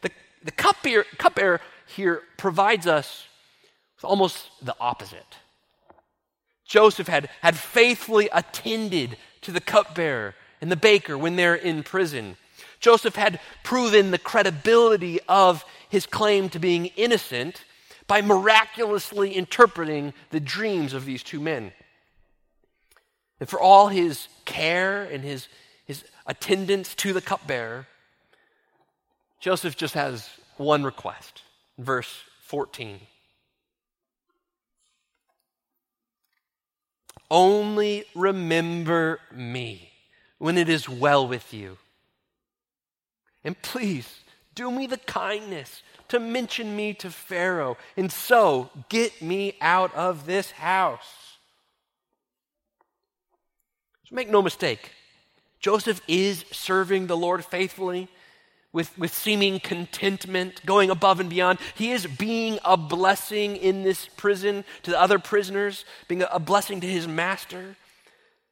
the, 0.00 0.10
the 0.42 0.50
cupbearer, 0.50 1.04
cupbearer 1.18 1.60
here 1.86 2.22
provides 2.38 2.86
us 2.86 3.26
with 3.96 4.04
almost 4.04 4.48
the 4.62 4.74
opposite. 4.80 5.36
Joseph 6.66 7.06
had, 7.06 7.28
had 7.42 7.56
faithfully 7.56 8.28
attended 8.32 9.16
to 9.42 9.52
the 9.52 9.60
cupbearer 9.60 10.34
and 10.60 10.70
the 10.70 10.76
baker 10.76 11.16
when 11.16 11.36
they're 11.36 11.54
in 11.54 11.82
prison. 11.82 12.36
Joseph 12.80 13.16
had 13.16 13.40
proven 13.62 14.10
the 14.10 14.18
credibility 14.18 15.20
of 15.28 15.64
his 15.88 16.06
claim 16.06 16.48
to 16.50 16.58
being 16.58 16.86
innocent 16.96 17.64
by 18.06 18.22
miraculously 18.22 19.34
interpreting 19.34 20.12
the 20.30 20.40
dreams 20.40 20.92
of 20.92 21.04
these 21.04 21.22
two 21.22 21.40
men. 21.40 21.72
And 23.40 23.48
for 23.48 23.60
all 23.60 23.88
his 23.88 24.28
care 24.44 25.04
and 25.04 25.22
his, 25.22 25.48
his 25.84 26.04
attendance 26.26 26.94
to 26.96 27.12
the 27.12 27.20
cupbearer, 27.20 27.86
Joseph 29.40 29.76
just 29.76 29.94
has 29.94 30.28
one 30.56 30.84
request. 30.84 31.42
Verse 31.78 32.22
14. 32.42 33.00
Only 37.30 38.04
remember 38.14 39.20
me 39.32 39.90
when 40.38 40.58
it 40.58 40.68
is 40.68 40.88
well 40.88 41.26
with 41.26 41.52
you. 41.52 41.78
And 43.44 43.60
please 43.62 44.20
do 44.54 44.70
me 44.70 44.86
the 44.86 44.96
kindness 44.96 45.82
to 46.08 46.20
mention 46.20 46.76
me 46.76 46.94
to 46.94 47.10
Pharaoh, 47.10 47.76
and 47.96 48.10
so 48.10 48.70
get 48.88 49.20
me 49.20 49.56
out 49.60 49.94
of 49.94 50.26
this 50.26 50.50
house. 50.52 51.36
So 54.04 54.14
make 54.14 54.30
no 54.30 54.40
mistake, 54.40 54.92
Joseph 55.58 56.00
is 56.06 56.44
serving 56.52 57.08
the 57.08 57.16
Lord 57.16 57.44
faithfully. 57.44 58.08
With, 58.76 58.98
with 58.98 59.14
seeming 59.14 59.58
contentment, 59.58 60.60
going 60.66 60.90
above 60.90 61.18
and 61.18 61.30
beyond. 61.30 61.58
He 61.74 61.92
is 61.92 62.06
being 62.06 62.58
a 62.62 62.76
blessing 62.76 63.56
in 63.56 63.84
this 63.84 64.06
prison 64.18 64.64
to 64.82 64.90
the 64.90 65.00
other 65.00 65.18
prisoners, 65.18 65.86
being 66.08 66.20
a, 66.20 66.26
a 66.26 66.38
blessing 66.38 66.82
to 66.82 66.86
his 66.86 67.08
master. 67.08 67.76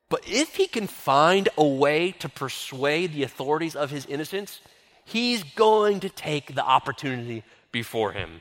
But 0.08 0.22
if 0.26 0.56
he 0.56 0.66
can 0.66 0.86
find 0.86 1.50
a 1.58 1.66
way 1.66 2.12
to 2.20 2.30
persuade 2.30 3.12
the 3.12 3.22
authorities 3.22 3.76
of 3.76 3.90
his 3.90 4.06
innocence, 4.06 4.62
he's 5.04 5.42
going 5.42 6.00
to 6.00 6.08
take 6.08 6.54
the 6.54 6.64
opportunity 6.64 7.42
before 7.70 8.12
him. 8.12 8.40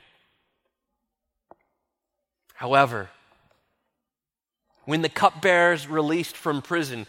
However, 2.54 3.10
when 4.86 5.02
the 5.02 5.10
cupbearer 5.10 5.74
is 5.74 5.86
released 5.86 6.38
from 6.38 6.62
prison, 6.62 7.08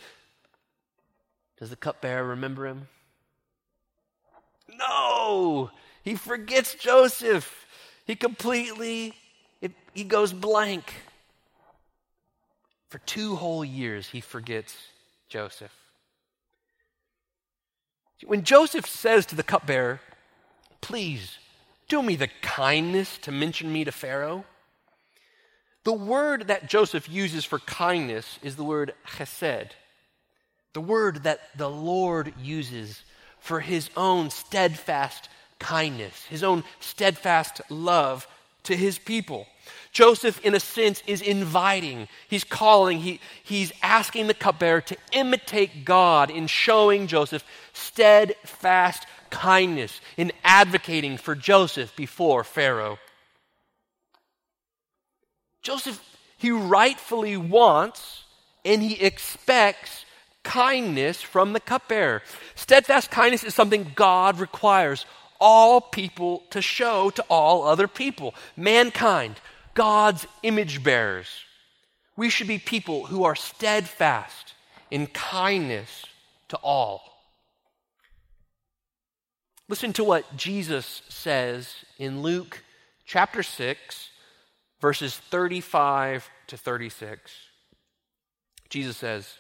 does 1.61 1.71
the 1.71 1.77
cupbearer 1.77 2.25
remember 2.25 2.67
him? 2.67 2.89
No! 4.79 5.71
He 6.03 6.15
forgets 6.15 6.75
Joseph. 6.75 7.67
He 8.07 8.17
completely 8.17 9.15
it, 9.61 9.73
he 9.95 10.05
goes 10.05 10.33
blank. 10.33 10.93
For 12.91 12.99
two 12.99 13.37
whole 13.37 13.65
years, 13.65 14.09
he 14.09 14.21
forgets 14.21 14.77
Joseph. 15.29 15.73
When 18.25 18.45
Joseph 18.45 18.87
says 18.87 19.27
to 19.27 19.35
the 19.35 19.43
cupbearer, 19.43 20.01
Please 20.81 21.39
do 21.89 22.03
me 22.03 22.15
the 22.15 22.29
kindness 22.43 23.19
to 23.23 23.33
mention 23.33 23.73
me 23.73 23.85
to 23.85 23.93
Pharaoh, 23.93 24.45
the 25.85 25.93
word 25.93 26.49
that 26.49 26.69
Joseph 26.69 27.09
uses 27.09 27.45
for 27.45 27.59
kindness 27.59 28.39
is 28.43 28.57
the 28.57 28.65
word 28.65 28.95
chesed, 29.07 29.71
the 30.73 30.81
word 30.81 31.23
that 31.25 31.41
the 31.57 31.71
Lord 31.71 32.35
uses 32.41 33.03
for 33.45 33.61
his 33.61 33.91
own 33.95 34.31
steadfast 34.31 35.29
kindness, 35.59 36.25
his 36.31 36.43
own 36.43 36.65
steadfast 36.81 37.61
love 37.69 38.27
to 38.63 38.75
his 38.75 38.99
people. 38.99 39.47
Joseph, 39.93 40.41
in 40.43 40.55
a 40.55 40.61
sense, 40.61 41.03
is 41.07 41.21
inviting, 41.21 42.09
he's 42.27 42.43
calling, 42.43 43.01
he, 43.01 43.21
he's 43.43 43.71
asking 43.83 44.29
the 44.29 44.35
cupbearer 44.35 44.81
to 44.81 44.97
imitate 45.13 45.85
God 45.85 46.31
in 46.31 46.47
showing 46.47 47.07
Joseph 47.07 47.45
steadfast 47.75 49.07
kindness, 49.29 50.01
in 50.17 50.33
advocating 50.43 51.19
for 51.19 51.35
Joseph 51.35 51.95
before 51.97 52.45
Pharaoh. 52.45 52.99
Joseph, 55.61 56.03
he 56.39 56.51
rightfully 56.51 57.37
wants 57.37 58.25
and 58.65 58.83
he 58.83 58.95
expects 59.03 60.04
kindness 60.45 61.21
from 61.21 61.53
the 61.53 61.61
cupbearer. 61.61 62.23
Steadfast 62.55 63.11
kindness 63.11 63.43
is 63.43 63.55
something 63.55 63.91
God 63.95 64.39
requires 64.39 65.05
all 65.41 65.81
people 65.81 66.45
to 66.51 66.63
show 66.63 67.11
to 67.11 67.23
all 67.29 67.65
other 67.65 67.89
people. 67.89 68.35
Mankind, 68.57 69.41
God's 69.75 70.27
image 70.43 70.85
bearers. 70.85 71.29
We 72.17 72.31
should 72.31 72.47
be 72.47 72.59
people 72.59 73.07
who 73.07 73.25
are 73.25 73.35
steadfast 73.35 74.55
in 74.91 75.09
kindness 75.09 76.07
to 76.49 76.57
all. 76.59 77.03
Listen 79.69 79.93
to 79.95 80.05
what 80.05 80.37
Jesus 80.37 81.03
says 81.09 81.75
in 81.99 82.23
Luke 82.23 82.63
chapter 83.07 83.43
6, 83.43 84.11
verses 84.81 85.17
35 85.17 86.29
to 86.49 86.57
36. 86.57 87.33
Jesus 88.69 88.97
says, 88.97 89.35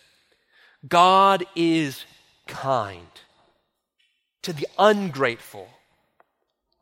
God 0.86 1.44
is 1.54 2.04
kind 2.46 3.06
to 4.42 4.52
the 4.52 4.66
ungrateful 4.78 5.68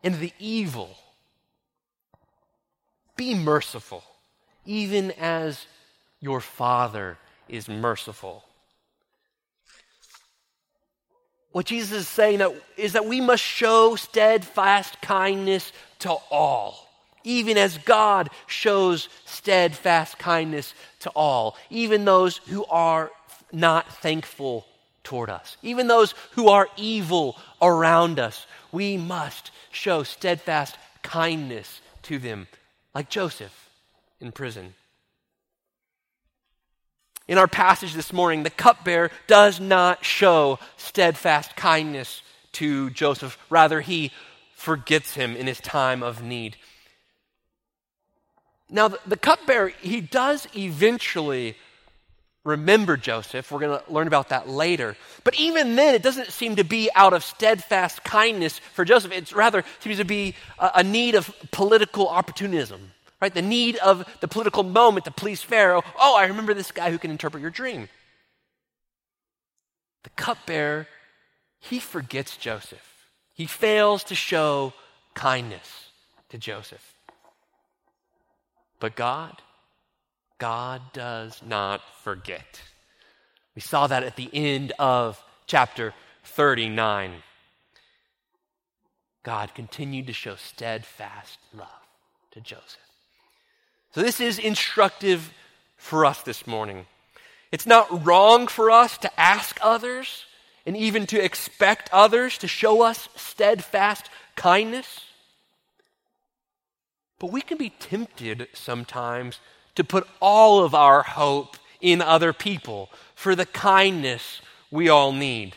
and 0.03 0.19
the 0.19 0.33
evil. 0.38 0.97
Be 3.17 3.35
merciful, 3.35 4.03
even 4.67 5.12
as 5.12 5.67
your 6.21 6.41
Father 6.41 7.19
is 7.49 7.69
merciful. 7.69 8.45
What 11.53 11.67
Jesus 11.67 11.99
is 11.99 12.09
saying 12.09 12.41
is 12.77 12.95
that 12.95 13.05
we 13.05 13.21
must 13.21 13.43
show 13.43 13.95
steadfast 13.95 15.01
kindness 15.03 15.73
to 16.01 16.17
all, 16.31 16.88
even 17.25 17.59
as 17.59 17.77
God 17.79 18.31
shows 18.47 19.09
steadfast 19.27 20.19
kindness 20.19 20.75
to 21.01 21.11
all, 21.11 21.57
even 21.69 22.05
those 22.07 22.38
who 22.38 22.65
are 22.65 23.11
not 23.53 23.93
thankful 24.01 24.67
toward 25.05 25.31
us, 25.31 25.57
even 25.62 25.87
those 25.87 26.15
who 26.33 26.49
are 26.49 26.69
evil 26.77 27.37
around 27.61 28.19
us. 28.19 28.47
We 28.71 28.97
must 28.97 29.51
show 29.71 30.03
steadfast 30.03 30.77
kindness 31.03 31.81
to 32.03 32.19
them, 32.19 32.47
like 32.95 33.09
Joseph 33.09 33.69
in 34.21 34.33
prison. 34.33 34.75
In 37.29 37.38
our 37.38 37.49
passage 37.49 37.95
this 37.95 38.12
morning, 38.12 38.43
the 38.43 38.51
cupbearer 38.51 39.11
does 39.27 39.61
not 39.61 40.05
show 40.05 40.59
steadfast 40.77 41.57
kindness 41.57 42.23
to 42.53 42.91
Joseph. 42.91 43.38
Rather, 43.49 43.81
he 43.81 44.11
forgets 44.55 45.15
him 45.15 45.37
in 45.37 45.47
his 45.47 45.61
time 45.61 46.03
of 46.03 46.23
need. 46.23 46.57
Now, 48.69 48.88
the, 48.88 49.17
cupbearer, 49.17 49.73
he 49.81 50.01
does 50.01 50.49
eventually 50.57 51.57
remember 52.44 52.96
Joseph. 52.96 53.50
We're 53.50 53.61
going 53.61 53.78
to 53.78 53.92
learn 53.92 54.07
about 54.07 54.31
that 54.31 54.48
later. 54.48 54.96
But 55.24 55.38
even 55.38 55.76
then, 55.76 55.94
it 55.94 56.02
doesn't 56.02 56.31
seem 56.33 56.57
to 56.57 56.64
be 56.64 56.90
out 56.94 57.12
of 57.12 57.22
steadfast 57.22 58.02
kindness 58.05 58.59
for 58.59 58.85
Joseph. 58.85 59.12
It's 59.12 59.33
rather 59.33 59.64
seems 59.81 59.98
to 59.98 60.05
be 60.05 60.35
a, 60.59 60.70
a 60.76 60.85
need 60.85 61.14
of 61.14 61.35
political 61.50 62.09
opportunism, 62.09 62.92
right? 63.20 63.33
The 63.33 63.42
need 63.42 63.76
of 63.76 64.05
the 64.20 64.28
political 64.28 64.62
moment 64.62 65.05
to 65.05 65.11
please 65.11 65.42
Pharaoh. 65.42 65.83
Oh, 65.98 66.16
I 66.16 66.26
remember 66.26 66.55
this 66.55 66.72
guy 66.72 66.90
who 66.90 66.98
can 66.98 67.11
interpret 67.11 67.40
your 67.40 67.50
dream. 67.50 67.88
The 70.02 70.11
cupbearer, 70.11 70.88
he 71.61 71.78
forgets 71.78 72.37
Joseph. 72.37 72.88
He 73.35 73.46
fails 73.46 74.05
to 74.05 74.14
show 74.14 74.72
kindness 75.14 75.90
to 76.31 76.38
Joseph. 76.38 76.94
But 78.81 78.96
God, 78.96 79.40
God 80.42 80.83
does 80.92 81.40
not 81.46 81.83
forget. 82.02 82.61
We 83.55 83.62
saw 83.62 83.87
that 83.87 84.02
at 84.02 84.16
the 84.16 84.28
end 84.33 84.72
of 84.76 85.22
chapter 85.46 85.94
39. 86.24 87.22
God 89.22 89.55
continued 89.55 90.09
to 90.09 90.12
show 90.12 90.35
steadfast 90.35 91.38
love 91.57 91.68
to 92.33 92.40
Joseph. 92.40 92.81
So, 93.94 94.02
this 94.02 94.18
is 94.18 94.40
instructive 94.40 95.33
for 95.76 96.05
us 96.05 96.22
this 96.22 96.44
morning. 96.44 96.87
It's 97.52 97.64
not 97.64 98.05
wrong 98.05 98.48
for 98.48 98.68
us 98.68 98.98
to 98.98 99.20
ask 99.20 99.61
others 99.62 100.24
and 100.66 100.76
even 100.76 101.07
to 101.07 101.24
expect 101.24 101.88
others 101.92 102.37
to 102.38 102.48
show 102.48 102.83
us 102.83 103.09
steadfast 103.14 104.11
kindness. 104.35 105.02
But 107.20 107.31
we 107.31 107.42
can 107.42 107.59
be 107.59 107.70
tempted 107.70 108.48
sometimes 108.55 109.38
to 109.75 109.85
put 109.85 110.07
all 110.21 110.65
of 110.65 110.75
our 110.75 111.03
hope 111.03 111.57
in 111.81 112.01
other 112.01 112.33
people 112.33 112.91
for 113.15 113.35
the 113.35 113.47
kindness 113.47 114.41
we 114.71 114.89
all 114.89 115.13
need. 115.13 115.55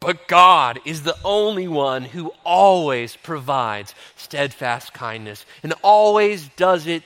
But 0.00 0.26
God 0.26 0.80
is 0.84 1.04
the 1.04 1.16
only 1.24 1.68
one 1.68 2.02
who 2.02 2.32
always 2.44 3.14
provides 3.14 3.94
steadfast 4.16 4.92
kindness 4.92 5.46
and 5.62 5.74
always 5.82 6.48
does 6.56 6.88
it 6.88 7.04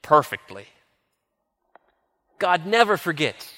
perfectly. 0.00 0.66
God 2.38 2.64
never 2.64 2.96
forgets. 2.96 3.52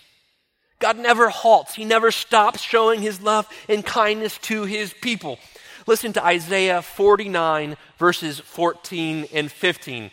God 0.80 0.98
never 0.98 1.28
halts. 1.28 1.76
He 1.76 1.84
never 1.84 2.10
stops 2.10 2.60
showing 2.60 3.00
his 3.00 3.22
love 3.22 3.48
and 3.68 3.86
kindness 3.86 4.36
to 4.38 4.64
his 4.64 4.92
people. 4.92 5.38
Listen 5.86 6.12
to 6.14 6.24
Isaiah 6.24 6.82
49, 6.82 7.76
verses 7.98 8.40
14 8.40 9.28
and 9.32 9.50
15. 9.50 10.10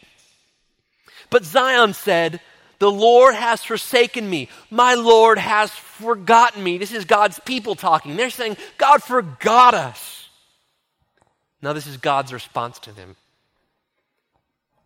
But 1.29 1.45
Zion 1.45 1.93
said, 1.93 2.39
The 2.79 2.91
Lord 2.91 3.35
has 3.35 3.63
forsaken 3.63 4.29
me. 4.29 4.49
My 4.69 4.95
Lord 4.95 5.37
has 5.37 5.71
forgotten 5.71 6.63
me. 6.63 6.77
This 6.77 6.93
is 6.93 7.05
God's 7.05 7.39
people 7.39 7.75
talking. 7.75 8.15
They're 8.15 8.29
saying, 8.29 8.57
God 8.77 9.03
forgot 9.03 9.73
us. 9.73 10.29
Now, 11.61 11.73
this 11.73 11.87
is 11.87 11.97
God's 11.97 12.31
response 12.31 12.79
to 12.79 12.91
them. 12.91 13.15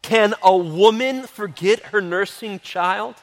Can 0.02 0.34
a 0.44 0.56
woman 0.56 1.24
forget 1.24 1.80
her 1.86 2.02
nursing 2.02 2.60
child? 2.60 3.16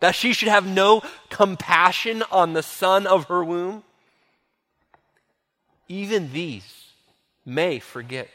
That 0.00 0.14
she 0.14 0.32
should 0.32 0.48
have 0.48 0.66
no 0.66 1.02
compassion 1.28 2.22
on 2.30 2.52
the 2.52 2.62
son 2.62 3.06
of 3.06 3.24
her 3.24 3.44
womb? 3.44 3.82
Even 5.88 6.32
these 6.32 6.92
may 7.44 7.80
forget. 7.80 8.30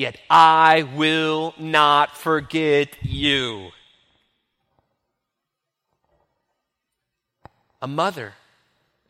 Yet 0.00 0.18
I 0.30 0.84
will 0.96 1.52
not 1.58 2.16
forget 2.16 2.88
you. 3.02 3.68
A 7.82 7.86
mother 7.86 8.32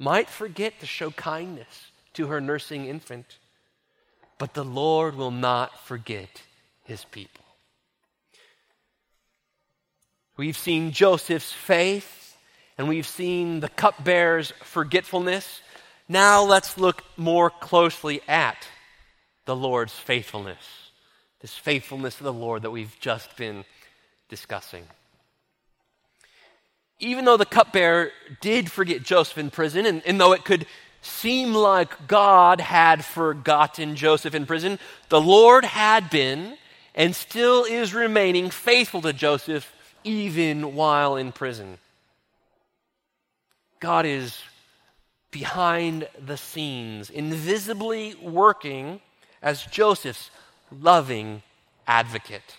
might 0.00 0.29
forget 0.29 0.81
to 0.81 0.87
show 0.87 1.12
kindness 1.12 1.92
to 2.14 2.26
her 2.26 2.40
nursing 2.40 2.87
infant, 2.87 3.38
but 4.37 4.55
the 4.55 4.64
Lord 4.64 5.14
will 5.14 5.31
not 5.31 5.79
forget 5.87 6.42
his 6.83 7.05
people. 7.05 7.44
We've 10.37 10.59
seen 10.59 10.90
Joseph's 10.90 11.53
faith 11.53 12.37
and 12.76 12.88
we've 12.88 13.07
seen 13.07 13.61
the 13.61 13.68
cupbearer's 13.68 14.53
forgetfulness. 14.64 15.61
Now 16.09 16.42
let's 16.42 16.76
look 16.76 17.05
more 17.16 17.48
closely 17.48 18.22
at 18.26 18.66
the 19.50 19.57
Lord's 19.57 19.92
faithfulness, 19.92 20.64
this 21.40 21.55
faithfulness 21.55 22.18
of 22.18 22.24
the 22.24 22.33
Lord 22.33 22.62
that 22.62 22.70
we've 22.70 22.96
just 23.00 23.37
been 23.37 23.64
discussing. 24.29 24.85
Even 26.98 27.24
though 27.24 27.38
the 27.38 27.46
cupbearer 27.46 28.11
did 28.40 28.70
forget 28.70 29.03
Joseph 29.03 29.38
in 29.38 29.50
prison, 29.50 29.87
and, 29.87 30.03
and 30.05 30.20
though 30.20 30.33
it 30.33 30.44
could 30.44 30.66
seem 31.03 31.55
like 31.55 32.07
God 32.07 32.61
had 32.61 33.05
forgotten 33.05 33.96
Joseph 33.96 34.35
in 34.35 34.44
prison, 34.44 34.79
the 35.09 35.20
Lord 35.20 35.64
had 35.64 36.11
been 36.11 36.59
and 36.94 37.16
still 37.16 37.64
is 37.64 37.94
remaining 37.94 38.50
faithful 38.50 39.00
to 39.03 39.12
Joseph 39.12 39.72
even 40.05 40.74
while 40.74 41.16
in 41.16 41.33
prison. 41.33 41.79
God 43.81 44.05
is 44.05 44.38
behind 45.31 46.07
the 46.18 46.37
scenes, 46.37 47.09
invisibly 47.09 48.14
working 48.16 49.00
as 49.40 49.62
Joseph's 49.62 50.31
loving 50.70 51.42
advocate, 51.87 52.56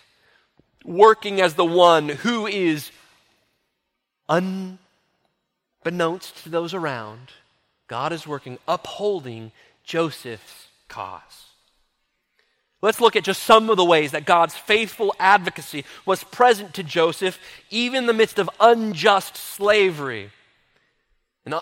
working 0.84 1.40
as 1.40 1.54
the 1.54 1.64
one 1.64 2.08
who 2.08 2.46
is 2.46 2.90
unbeknownst 4.28 6.44
to 6.44 6.48
those 6.48 6.74
around. 6.74 7.30
God 7.88 8.12
is 8.12 8.26
working, 8.26 8.58
upholding 8.66 9.52
Joseph's 9.84 10.68
cause. 10.88 11.46
Let's 12.80 13.00
look 13.00 13.14
at 13.14 13.22
just 13.22 13.44
some 13.44 13.70
of 13.70 13.76
the 13.76 13.84
ways 13.84 14.10
that 14.10 14.24
God's 14.24 14.56
faithful 14.56 15.14
advocacy 15.20 15.84
was 16.04 16.24
present 16.24 16.74
to 16.74 16.82
Joseph, 16.82 17.38
even 17.70 17.98
in 17.98 18.06
the 18.06 18.12
midst 18.12 18.40
of 18.40 18.50
unjust 18.58 19.36
slavery, 19.36 20.30
an 21.46 21.54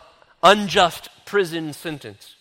unjust 0.43 1.11
prison 1.27 1.75
sentence. 1.75 2.37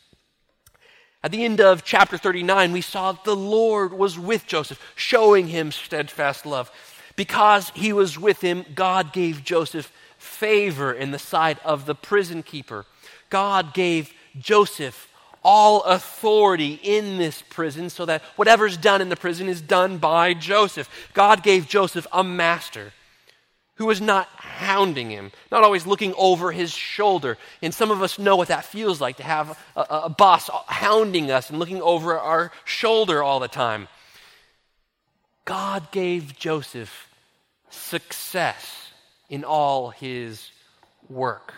At 1.21 1.31
the 1.31 1.43
end 1.43 1.59
of 1.59 1.83
chapter 1.83 2.17
39, 2.17 2.71
we 2.71 2.81
saw 2.81 3.11
the 3.11 3.35
Lord 3.35 3.93
was 3.93 4.17
with 4.17 4.45
Joseph, 4.47 4.79
showing 4.95 5.47
him 5.47 5.71
steadfast 5.71 6.45
love. 6.45 6.71
Because 7.17 7.71
he 7.71 7.91
was 7.91 8.17
with 8.17 8.39
him, 8.39 8.65
God 8.73 9.11
gave 9.11 9.43
Joseph 9.43 9.91
favor 10.17 10.93
in 10.93 11.11
the 11.11 11.19
sight 11.19 11.57
of 11.65 11.85
the 11.85 11.95
prison 11.95 12.41
keeper. 12.41 12.85
God 13.29 13.73
gave 13.73 14.13
Joseph 14.39 15.07
all 15.43 15.83
authority 15.83 16.79
in 16.83 17.17
this 17.17 17.41
prison 17.49 17.89
so 17.89 18.05
that 18.05 18.21
whatever's 18.35 18.77
done 18.77 19.01
in 19.01 19.09
the 19.09 19.15
prison 19.15 19.49
is 19.49 19.61
done 19.61 19.97
by 19.97 20.33
Joseph. 20.33 20.89
God 21.13 21.43
gave 21.43 21.67
Joseph 21.67 22.07
a 22.13 22.23
master 22.23 22.93
who 23.79 23.85
was 23.85 24.01
not 24.01 24.27
hounding 24.35 25.09
him, 25.09 25.31
not 25.53 25.63
always 25.63 25.87
looking 25.87 26.13
over 26.17 26.51
his 26.51 26.69
shoulder. 26.69 27.37
And 27.61 27.73
some 27.73 27.91
of 27.91 28.01
us 28.01 28.19
know 28.19 28.35
what 28.35 28.49
that 28.49 28.65
feels 28.65 28.99
like 28.99 29.15
to 29.17 29.23
have 29.23 29.57
a, 29.73 29.85
a 29.89 30.09
boss 30.09 30.49
hounding 30.67 31.31
us 31.31 31.49
and 31.49 31.59
looking 31.59 31.81
over 31.81 32.19
our 32.19 32.51
shoulder 32.65 33.23
all 33.23 33.39
the 33.39 33.47
time. 33.47 33.87
God 35.45 35.89
gave 35.91 36.37
Joseph 36.37 37.07
success 37.69 38.91
in 39.29 39.45
all 39.45 39.91
his 39.91 40.51
work. 41.07 41.53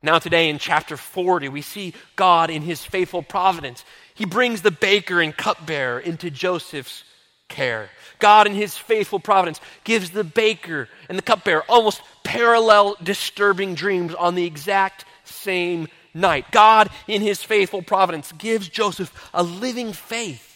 Now, 0.00 0.20
today 0.20 0.48
in 0.48 0.60
chapter 0.60 0.96
40, 0.96 1.48
we 1.48 1.60
see 1.60 1.92
God 2.14 2.50
in 2.50 2.62
his 2.62 2.84
faithful 2.84 3.24
providence. 3.24 3.84
He 4.14 4.26
brings 4.26 4.62
the 4.62 4.70
baker 4.70 5.20
and 5.20 5.36
cupbearer 5.36 5.98
into 5.98 6.30
Joseph's 6.30 7.02
care. 7.48 7.90
God, 8.18 8.46
in 8.46 8.54
his 8.54 8.76
faithful 8.76 9.20
providence, 9.20 9.60
gives 9.84 10.10
the 10.10 10.24
baker 10.24 10.88
and 11.08 11.18
the 11.18 11.22
cupbearer 11.22 11.64
almost 11.68 12.00
parallel 12.22 12.96
disturbing 13.02 13.74
dreams 13.74 14.14
on 14.14 14.34
the 14.34 14.44
exact 14.44 15.04
same 15.24 15.88
night. 16.14 16.50
God, 16.50 16.90
in 17.06 17.22
his 17.22 17.42
faithful 17.42 17.82
providence, 17.82 18.32
gives 18.32 18.68
Joseph 18.68 19.30
a 19.34 19.42
living 19.42 19.92
faith 19.92 20.50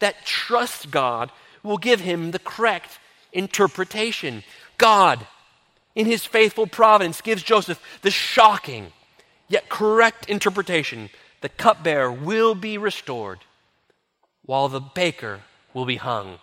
that 0.00 0.24
trusts 0.24 0.86
God 0.86 1.30
will 1.62 1.78
give 1.78 2.00
him 2.00 2.30
the 2.30 2.38
correct 2.38 2.98
interpretation. 3.32 4.42
God, 4.78 5.26
in 5.94 6.06
his 6.06 6.24
faithful 6.24 6.66
providence, 6.66 7.20
gives 7.20 7.42
Joseph 7.42 7.80
the 8.02 8.10
shocking 8.10 8.92
yet 9.48 9.68
correct 9.68 10.28
interpretation 10.28 11.10
the 11.40 11.48
cupbearer 11.48 12.10
will 12.10 12.54
be 12.54 12.78
restored 12.78 13.38
while 14.46 14.68
the 14.68 14.80
baker 14.80 15.40
will 15.74 15.84
be 15.84 15.96
hung. 15.96 16.38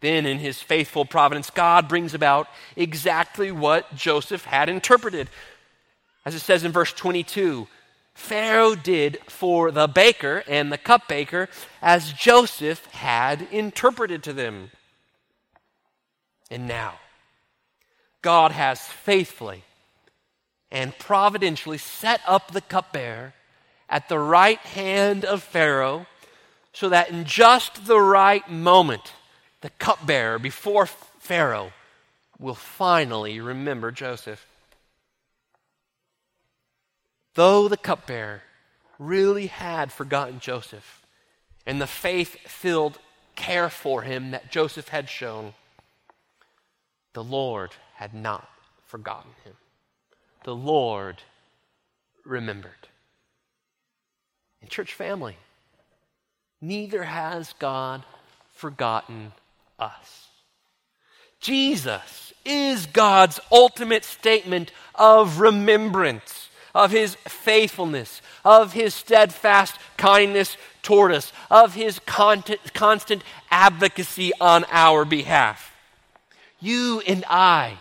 Then, 0.00 0.26
in 0.26 0.38
his 0.38 0.60
faithful 0.60 1.04
providence, 1.04 1.48
God 1.48 1.86
brings 1.86 2.12
about 2.12 2.48
exactly 2.74 3.52
what 3.52 3.94
Joseph 3.94 4.44
had 4.44 4.68
interpreted. 4.68 5.30
As 6.24 6.34
it 6.34 6.40
says 6.40 6.64
in 6.64 6.72
verse 6.72 6.92
22, 6.92 7.68
Pharaoh 8.14 8.74
did 8.74 9.18
for 9.28 9.70
the 9.70 9.86
baker 9.86 10.42
and 10.48 10.72
the 10.72 10.78
cupbearer 10.78 11.48
as 11.80 12.12
Joseph 12.12 12.84
had 12.86 13.42
interpreted 13.52 14.24
to 14.24 14.32
them. 14.32 14.72
And 16.50 16.66
now, 16.66 16.94
God 18.22 18.52
has 18.52 18.80
faithfully 18.80 19.62
and 20.70 20.98
providentially 20.98 21.78
set 21.78 22.20
up 22.26 22.50
the 22.50 22.60
cupbearer 22.60 23.34
at 23.88 24.08
the 24.08 24.18
right 24.18 24.58
hand 24.58 25.24
of 25.24 25.42
Pharaoh 25.42 26.06
so 26.72 26.88
that 26.88 27.10
in 27.10 27.24
just 27.24 27.86
the 27.86 28.00
right 28.00 28.48
moment, 28.50 29.12
the 29.60 29.70
cupbearer 29.70 30.38
before 30.38 30.86
Pharaoh 30.86 31.72
will 32.38 32.54
finally 32.54 33.40
remember 33.40 33.92
Joseph. 33.92 34.46
Though 37.34 37.68
the 37.68 37.76
cupbearer 37.76 38.42
really 38.98 39.46
had 39.46 39.92
forgotten 39.92 40.40
Joseph 40.40 41.06
and 41.66 41.80
the 41.80 41.86
faith 41.86 42.36
filled 42.46 42.98
care 43.36 43.70
for 43.70 44.02
him 44.02 44.32
that 44.32 44.50
Joseph 44.50 44.88
had 44.88 45.08
shown, 45.08 45.54
the 47.12 47.24
Lord 47.24 47.70
had 47.94 48.14
not 48.14 48.48
forgotten 48.84 49.32
him. 49.44 49.54
The 50.44 50.54
Lord 50.54 51.22
remembered. 52.24 52.88
In 54.60 54.68
church 54.68 54.94
family, 54.94 55.36
neither 56.62 57.02
has 57.02 57.52
God 57.58 58.04
forgotten 58.54 59.32
us. 59.78 60.28
Jesus 61.40 62.32
is 62.44 62.86
God's 62.86 63.40
ultimate 63.50 64.04
statement 64.04 64.70
of 64.94 65.40
remembrance, 65.40 66.48
of 66.72 66.92
his 66.92 67.16
faithfulness, 67.26 68.22
of 68.44 68.72
his 68.72 68.94
steadfast 68.94 69.76
kindness 69.96 70.56
toward 70.82 71.12
us, 71.12 71.32
of 71.50 71.74
his 71.74 71.98
constant 72.06 73.24
advocacy 73.50 74.32
on 74.40 74.64
our 74.70 75.04
behalf. 75.04 75.74
You 76.60 77.02
and 77.08 77.24
I, 77.28 77.78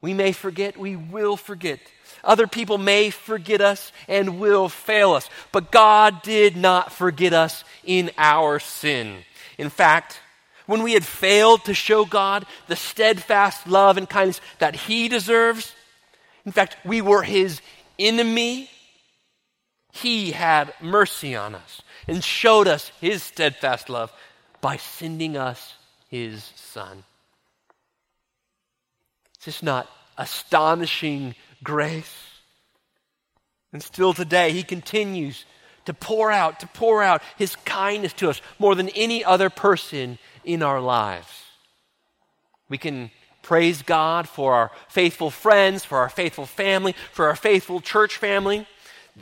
we 0.00 0.14
may 0.14 0.32
forget, 0.32 0.78
we 0.78 0.96
will 0.96 1.36
forget. 1.36 1.80
Other 2.24 2.46
people 2.46 2.78
may 2.78 3.10
forget 3.10 3.60
us 3.60 3.92
and 4.08 4.40
will 4.40 4.68
fail 4.68 5.12
us, 5.12 5.28
but 5.52 5.70
God 5.70 6.22
did 6.22 6.56
not 6.56 6.92
forget 6.92 7.32
us 7.32 7.64
in 7.84 8.10
our 8.18 8.58
sin. 8.58 9.18
In 9.56 9.70
fact, 9.70 10.20
when 10.66 10.82
we 10.82 10.92
had 10.92 11.04
failed 11.04 11.64
to 11.64 11.74
show 11.74 12.04
God 12.04 12.44
the 12.66 12.76
steadfast 12.76 13.66
love 13.66 13.96
and 13.96 14.08
kindness 14.08 14.40
that 14.58 14.76
He 14.76 15.08
deserves, 15.08 15.74
in 16.44 16.52
fact, 16.52 16.76
we 16.84 17.00
were 17.00 17.22
His 17.22 17.60
enemy, 17.98 18.70
He 19.92 20.32
had 20.32 20.74
mercy 20.80 21.34
on 21.34 21.54
us 21.54 21.82
and 22.06 22.22
showed 22.22 22.68
us 22.68 22.92
His 23.00 23.22
steadfast 23.22 23.88
love 23.88 24.12
by 24.60 24.76
sending 24.76 25.36
us 25.36 25.74
His 26.08 26.44
Son. 26.56 27.04
Is 29.38 29.44
this 29.44 29.62
not 29.62 29.88
astonishing 30.18 31.34
grace? 31.62 32.14
And 33.72 33.82
still 33.82 34.14
today, 34.14 34.52
He 34.52 34.62
continues 34.62 35.44
to 35.84 35.94
pour 35.94 36.30
out, 36.30 36.60
to 36.60 36.66
pour 36.66 37.02
out 37.02 37.22
His 37.36 37.56
kindness 37.56 38.12
to 38.14 38.30
us 38.30 38.40
more 38.58 38.74
than 38.74 38.88
any 38.90 39.24
other 39.24 39.50
person 39.50 40.18
in 40.44 40.62
our 40.62 40.80
lives. 40.80 41.28
We 42.68 42.78
can 42.78 43.10
praise 43.42 43.82
God 43.82 44.28
for 44.28 44.54
our 44.54 44.70
faithful 44.88 45.30
friends, 45.30 45.84
for 45.84 45.98
our 45.98 46.08
faithful 46.08 46.46
family, 46.46 46.94
for 47.12 47.28
our 47.28 47.36
faithful 47.36 47.80
church 47.80 48.16
family 48.16 48.66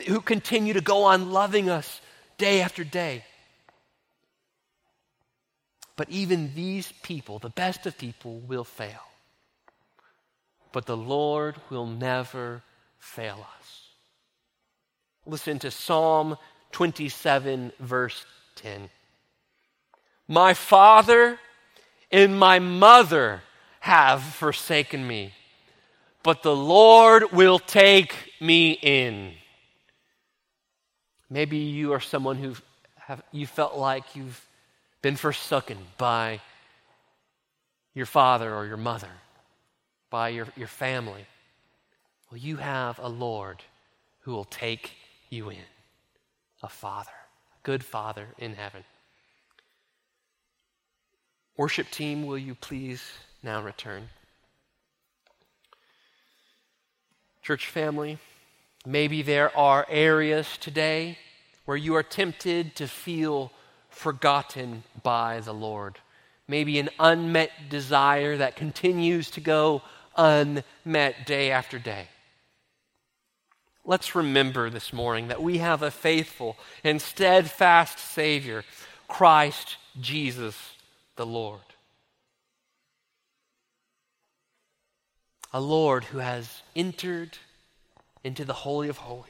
who 0.08 0.20
continue 0.20 0.74
to 0.74 0.80
go 0.80 1.04
on 1.04 1.30
loving 1.30 1.70
us 1.70 2.00
day 2.38 2.60
after 2.60 2.84
day. 2.84 3.24
But 5.96 6.10
even 6.10 6.52
these 6.54 6.92
people, 7.02 7.38
the 7.38 7.48
best 7.48 7.86
of 7.86 7.96
people, 7.96 8.40
will 8.40 8.64
fail. 8.64 9.00
But 10.76 10.84
the 10.84 10.94
Lord 10.94 11.54
will 11.70 11.86
never 11.86 12.62
fail 12.98 13.46
us. 13.58 13.84
Listen 15.24 15.58
to 15.60 15.70
Psalm 15.70 16.36
27, 16.72 17.72
verse 17.80 18.26
10. 18.56 18.90
My 20.28 20.52
father 20.52 21.38
and 22.12 22.38
my 22.38 22.58
mother 22.58 23.40
have 23.80 24.22
forsaken 24.22 25.08
me, 25.08 25.32
but 26.22 26.42
the 26.42 26.54
Lord 26.54 27.32
will 27.32 27.58
take 27.58 28.34
me 28.38 28.72
in. 28.72 29.32
Maybe 31.30 31.56
you 31.56 31.94
are 31.94 32.00
someone 32.00 32.36
who 32.36 32.54
have 32.96 33.22
you 33.32 33.46
felt 33.46 33.78
like 33.78 34.14
you've 34.14 34.46
been 35.00 35.16
forsaken 35.16 35.78
by 35.96 36.42
your 37.94 38.04
father 38.04 38.54
or 38.54 38.66
your 38.66 38.76
mother, 38.76 39.08
by 40.10 40.28
your, 40.30 40.46
your 40.56 40.68
family. 40.68 41.26
Well, 42.30 42.38
you 42.38 42.56
have 42.56 42.98
a 42.98 43.08
Lord 43.08 43.62
who 44.20 44.32
will 44.32 44.44
take 44.44 44.92
you 45.30 45.50
in, 45.50 45.58
a 46.62 46.68
father, 46.68 47.10
a 47.10 47.62
good 47.62 47.84
father 47.84 48.26
in 48.38 48.54
heaven. 48.54 48.84
Worship 51.56 51.90
team, 51.90 52.26
will 52.26 52.38
you 52.38 52.54
please 52.54 53.02
now 53.42 53.62
return? 53.62 54.08
Church 57.42 57.68
family, 57.68 58.18
maybe 58.84 59.22
there 59.22 59.56
are 59.56 59.86
areas 59.88 60.58
today 60.58 61.16
where 61.64 61.76
you 61.76 61.94
are 61.94 62.02
tempted 62.02 62.74
to 62.76 62.88
feel 62.88 63.52
forgotten 63.88 64.82
by 65.02 65.40
the 65.40 65.54
Lord. 65.54 65.98
Maybe 66.48 66.78
an 66.78 66.90
unmet 66.98 67.50
desire 67.70 68.36
that 68.36 68.56
continues 68.56 69.30
to 69.32 69.40
go 69.40 69.82
unmet 70.16 71.26
day 71.26 71.50
after 71.50 71.78
day. 71.78 72.08
Let's 73.84 74.14
remember 74.14 74.68
this 74.68 74.92
morning 74.92 75.28
that 75.28 75.42
we 75.42 75.58
have 75.58 75.82
a 75.82 75.90
faithful 75.90 76.56
and 76.82 77.00
steadfast 77.00 77.98
Savior, 77.98 78.64
Christ 79.06 79.76
Jesus 80.00 80.56
the 81.16 81.26
Lord. 81.26 81.60
A 85.52 85.60
Lord 85.60 86.04
who 86.04 86.18
has 86.18 86.62
entered 86.74 87.38
into 88.24 88.44
the 88.44 88.52
Holy 88.52 88.88
of 88.88 88.98
Holies 88.98 89.24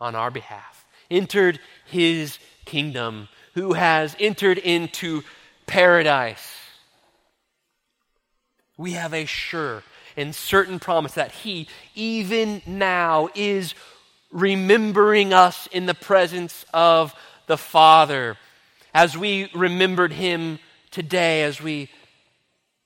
on 0.00 0.14
our 0.14 0.30
behalf, 0.30 0.86
entered 1.10 1.60
his 1.86 2.38
kingdom, 2.64 3.28
who 3.54 3.74
has 3.74 4.16
entered 4.18 4.58
into 4.58 5.22
paradise. 5.66 6.59
We 8.80 8.92
have 8.92 9.12
a 9.12 9.26
sure 9.26 9.82
and 10.16 10.34
certain 10.34 10.78
promise 10.78 11.12
that 11.12 11.32
he, 11.32 11.68
even 11.94 12.62
now, 12.64 13.28
is 13.34 13.74
remembering 14.32 15.34
us 15.34 15.66
in 15.70 15.84
the 15.84 15.92
presence 15.92 16.64
of 16.72 17.14
the 17.46 17.58
Father 17.58 18.38
as 18.94 19.18
we 19.18 19.50
remembered 19.54 20.14
him 20.14 20.60
today 20.90 21.42
as 21.42 21.60
we 21.60 21.90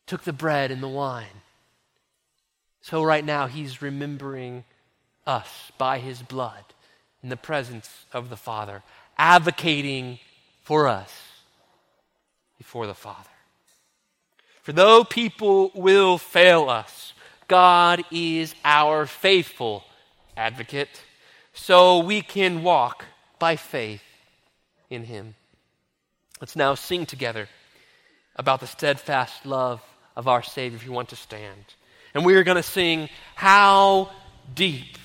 took 0.09 0.25
the 0.25 0.33
bread 0.33 0.73
and 0.73 0.83
the 0.83 0.89
wine. 0.89 1.43
So, 2.81 3.05
right 3.05 3.25
now, 3.25 3.47
he's 3.47 3.81
remembering 3.81 4.65
us 5.29 5.71
by 5.79 6.01
his 6.01 6.23
blood 6.23 6.65
in 7.23 7.29
the 7.29 7.37
presence 7.37 8.05
of 8.13 8.31
the 8.31 8.37
Father, 8.37 8.83
advocating 9.17 10.19
for 10.61 10.89
us 10.89 11.13
before 12.59 12.89
the 12.89 12.95
Father. 12.95 13.31
For 14.65 14.73
though 14.73 15.05
people 15.05 15.71
will 15.75 16.17
fail 16.17 16.71
us, 16.71 17.13
God 17.49 18.03
is 18.11 18.55
our 18.65 19.05
faithful 19.05 19.85
advocate, 20.39 21.03
so 21.53 21.99
we 21.99 22.23
can 22.23 22.63
walk 22.63 23.05
by 23.39 23.57
faith 23.57 24.03
in 24.89 25.05
him. 25.05 25.35
Let's 26.41 26.57
now 26.57 26.77
sing 26.77 27.05
together 27.05 27.47
about 28.37 28.61
the 28.61 28.67
steadfast 28.67 29.45
love 29.45 29.83
of 30.17 30.29
our 30.29 30.43
Savior 30.43 30.77
if 30.77 30.87
you 30.87 30.93
want 30.93 31.11
to 31.11 31.17
stand. 31.17 31.67
And 32.15 32.25
we 32.25 32.35
are 32.37 32.43
going 32.43 32.57
to 32.57 32.63
sing, 32.63 33.11
How 33.35 34.09
deep, 34.55 34.97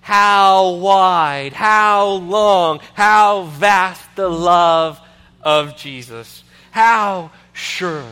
how 0.00 0.76
wide, 0.76 1.52
how 1.52 2.06
long, 2.08 2.80
how 2.94 3.42
vast 3.42 4.16
the 4.16 4.30
love 4.30 4.98
of 5.42 5.76
Jesus. 5.76 6.42
How 6.70 7.32
sure, 7.52 8.06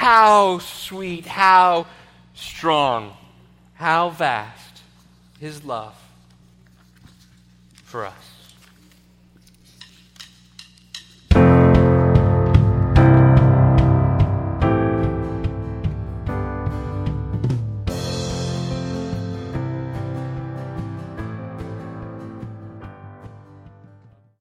how 0.00 0.58
sweet, 0.60 1.26
how 1.26 1.84
strong, 2.32 3.12
how 3.74 4.08
vast 4.08 4.80
his 5.38 5.62
love 5.62 5.94
for 7.84 8.06
us. 8.06 8.29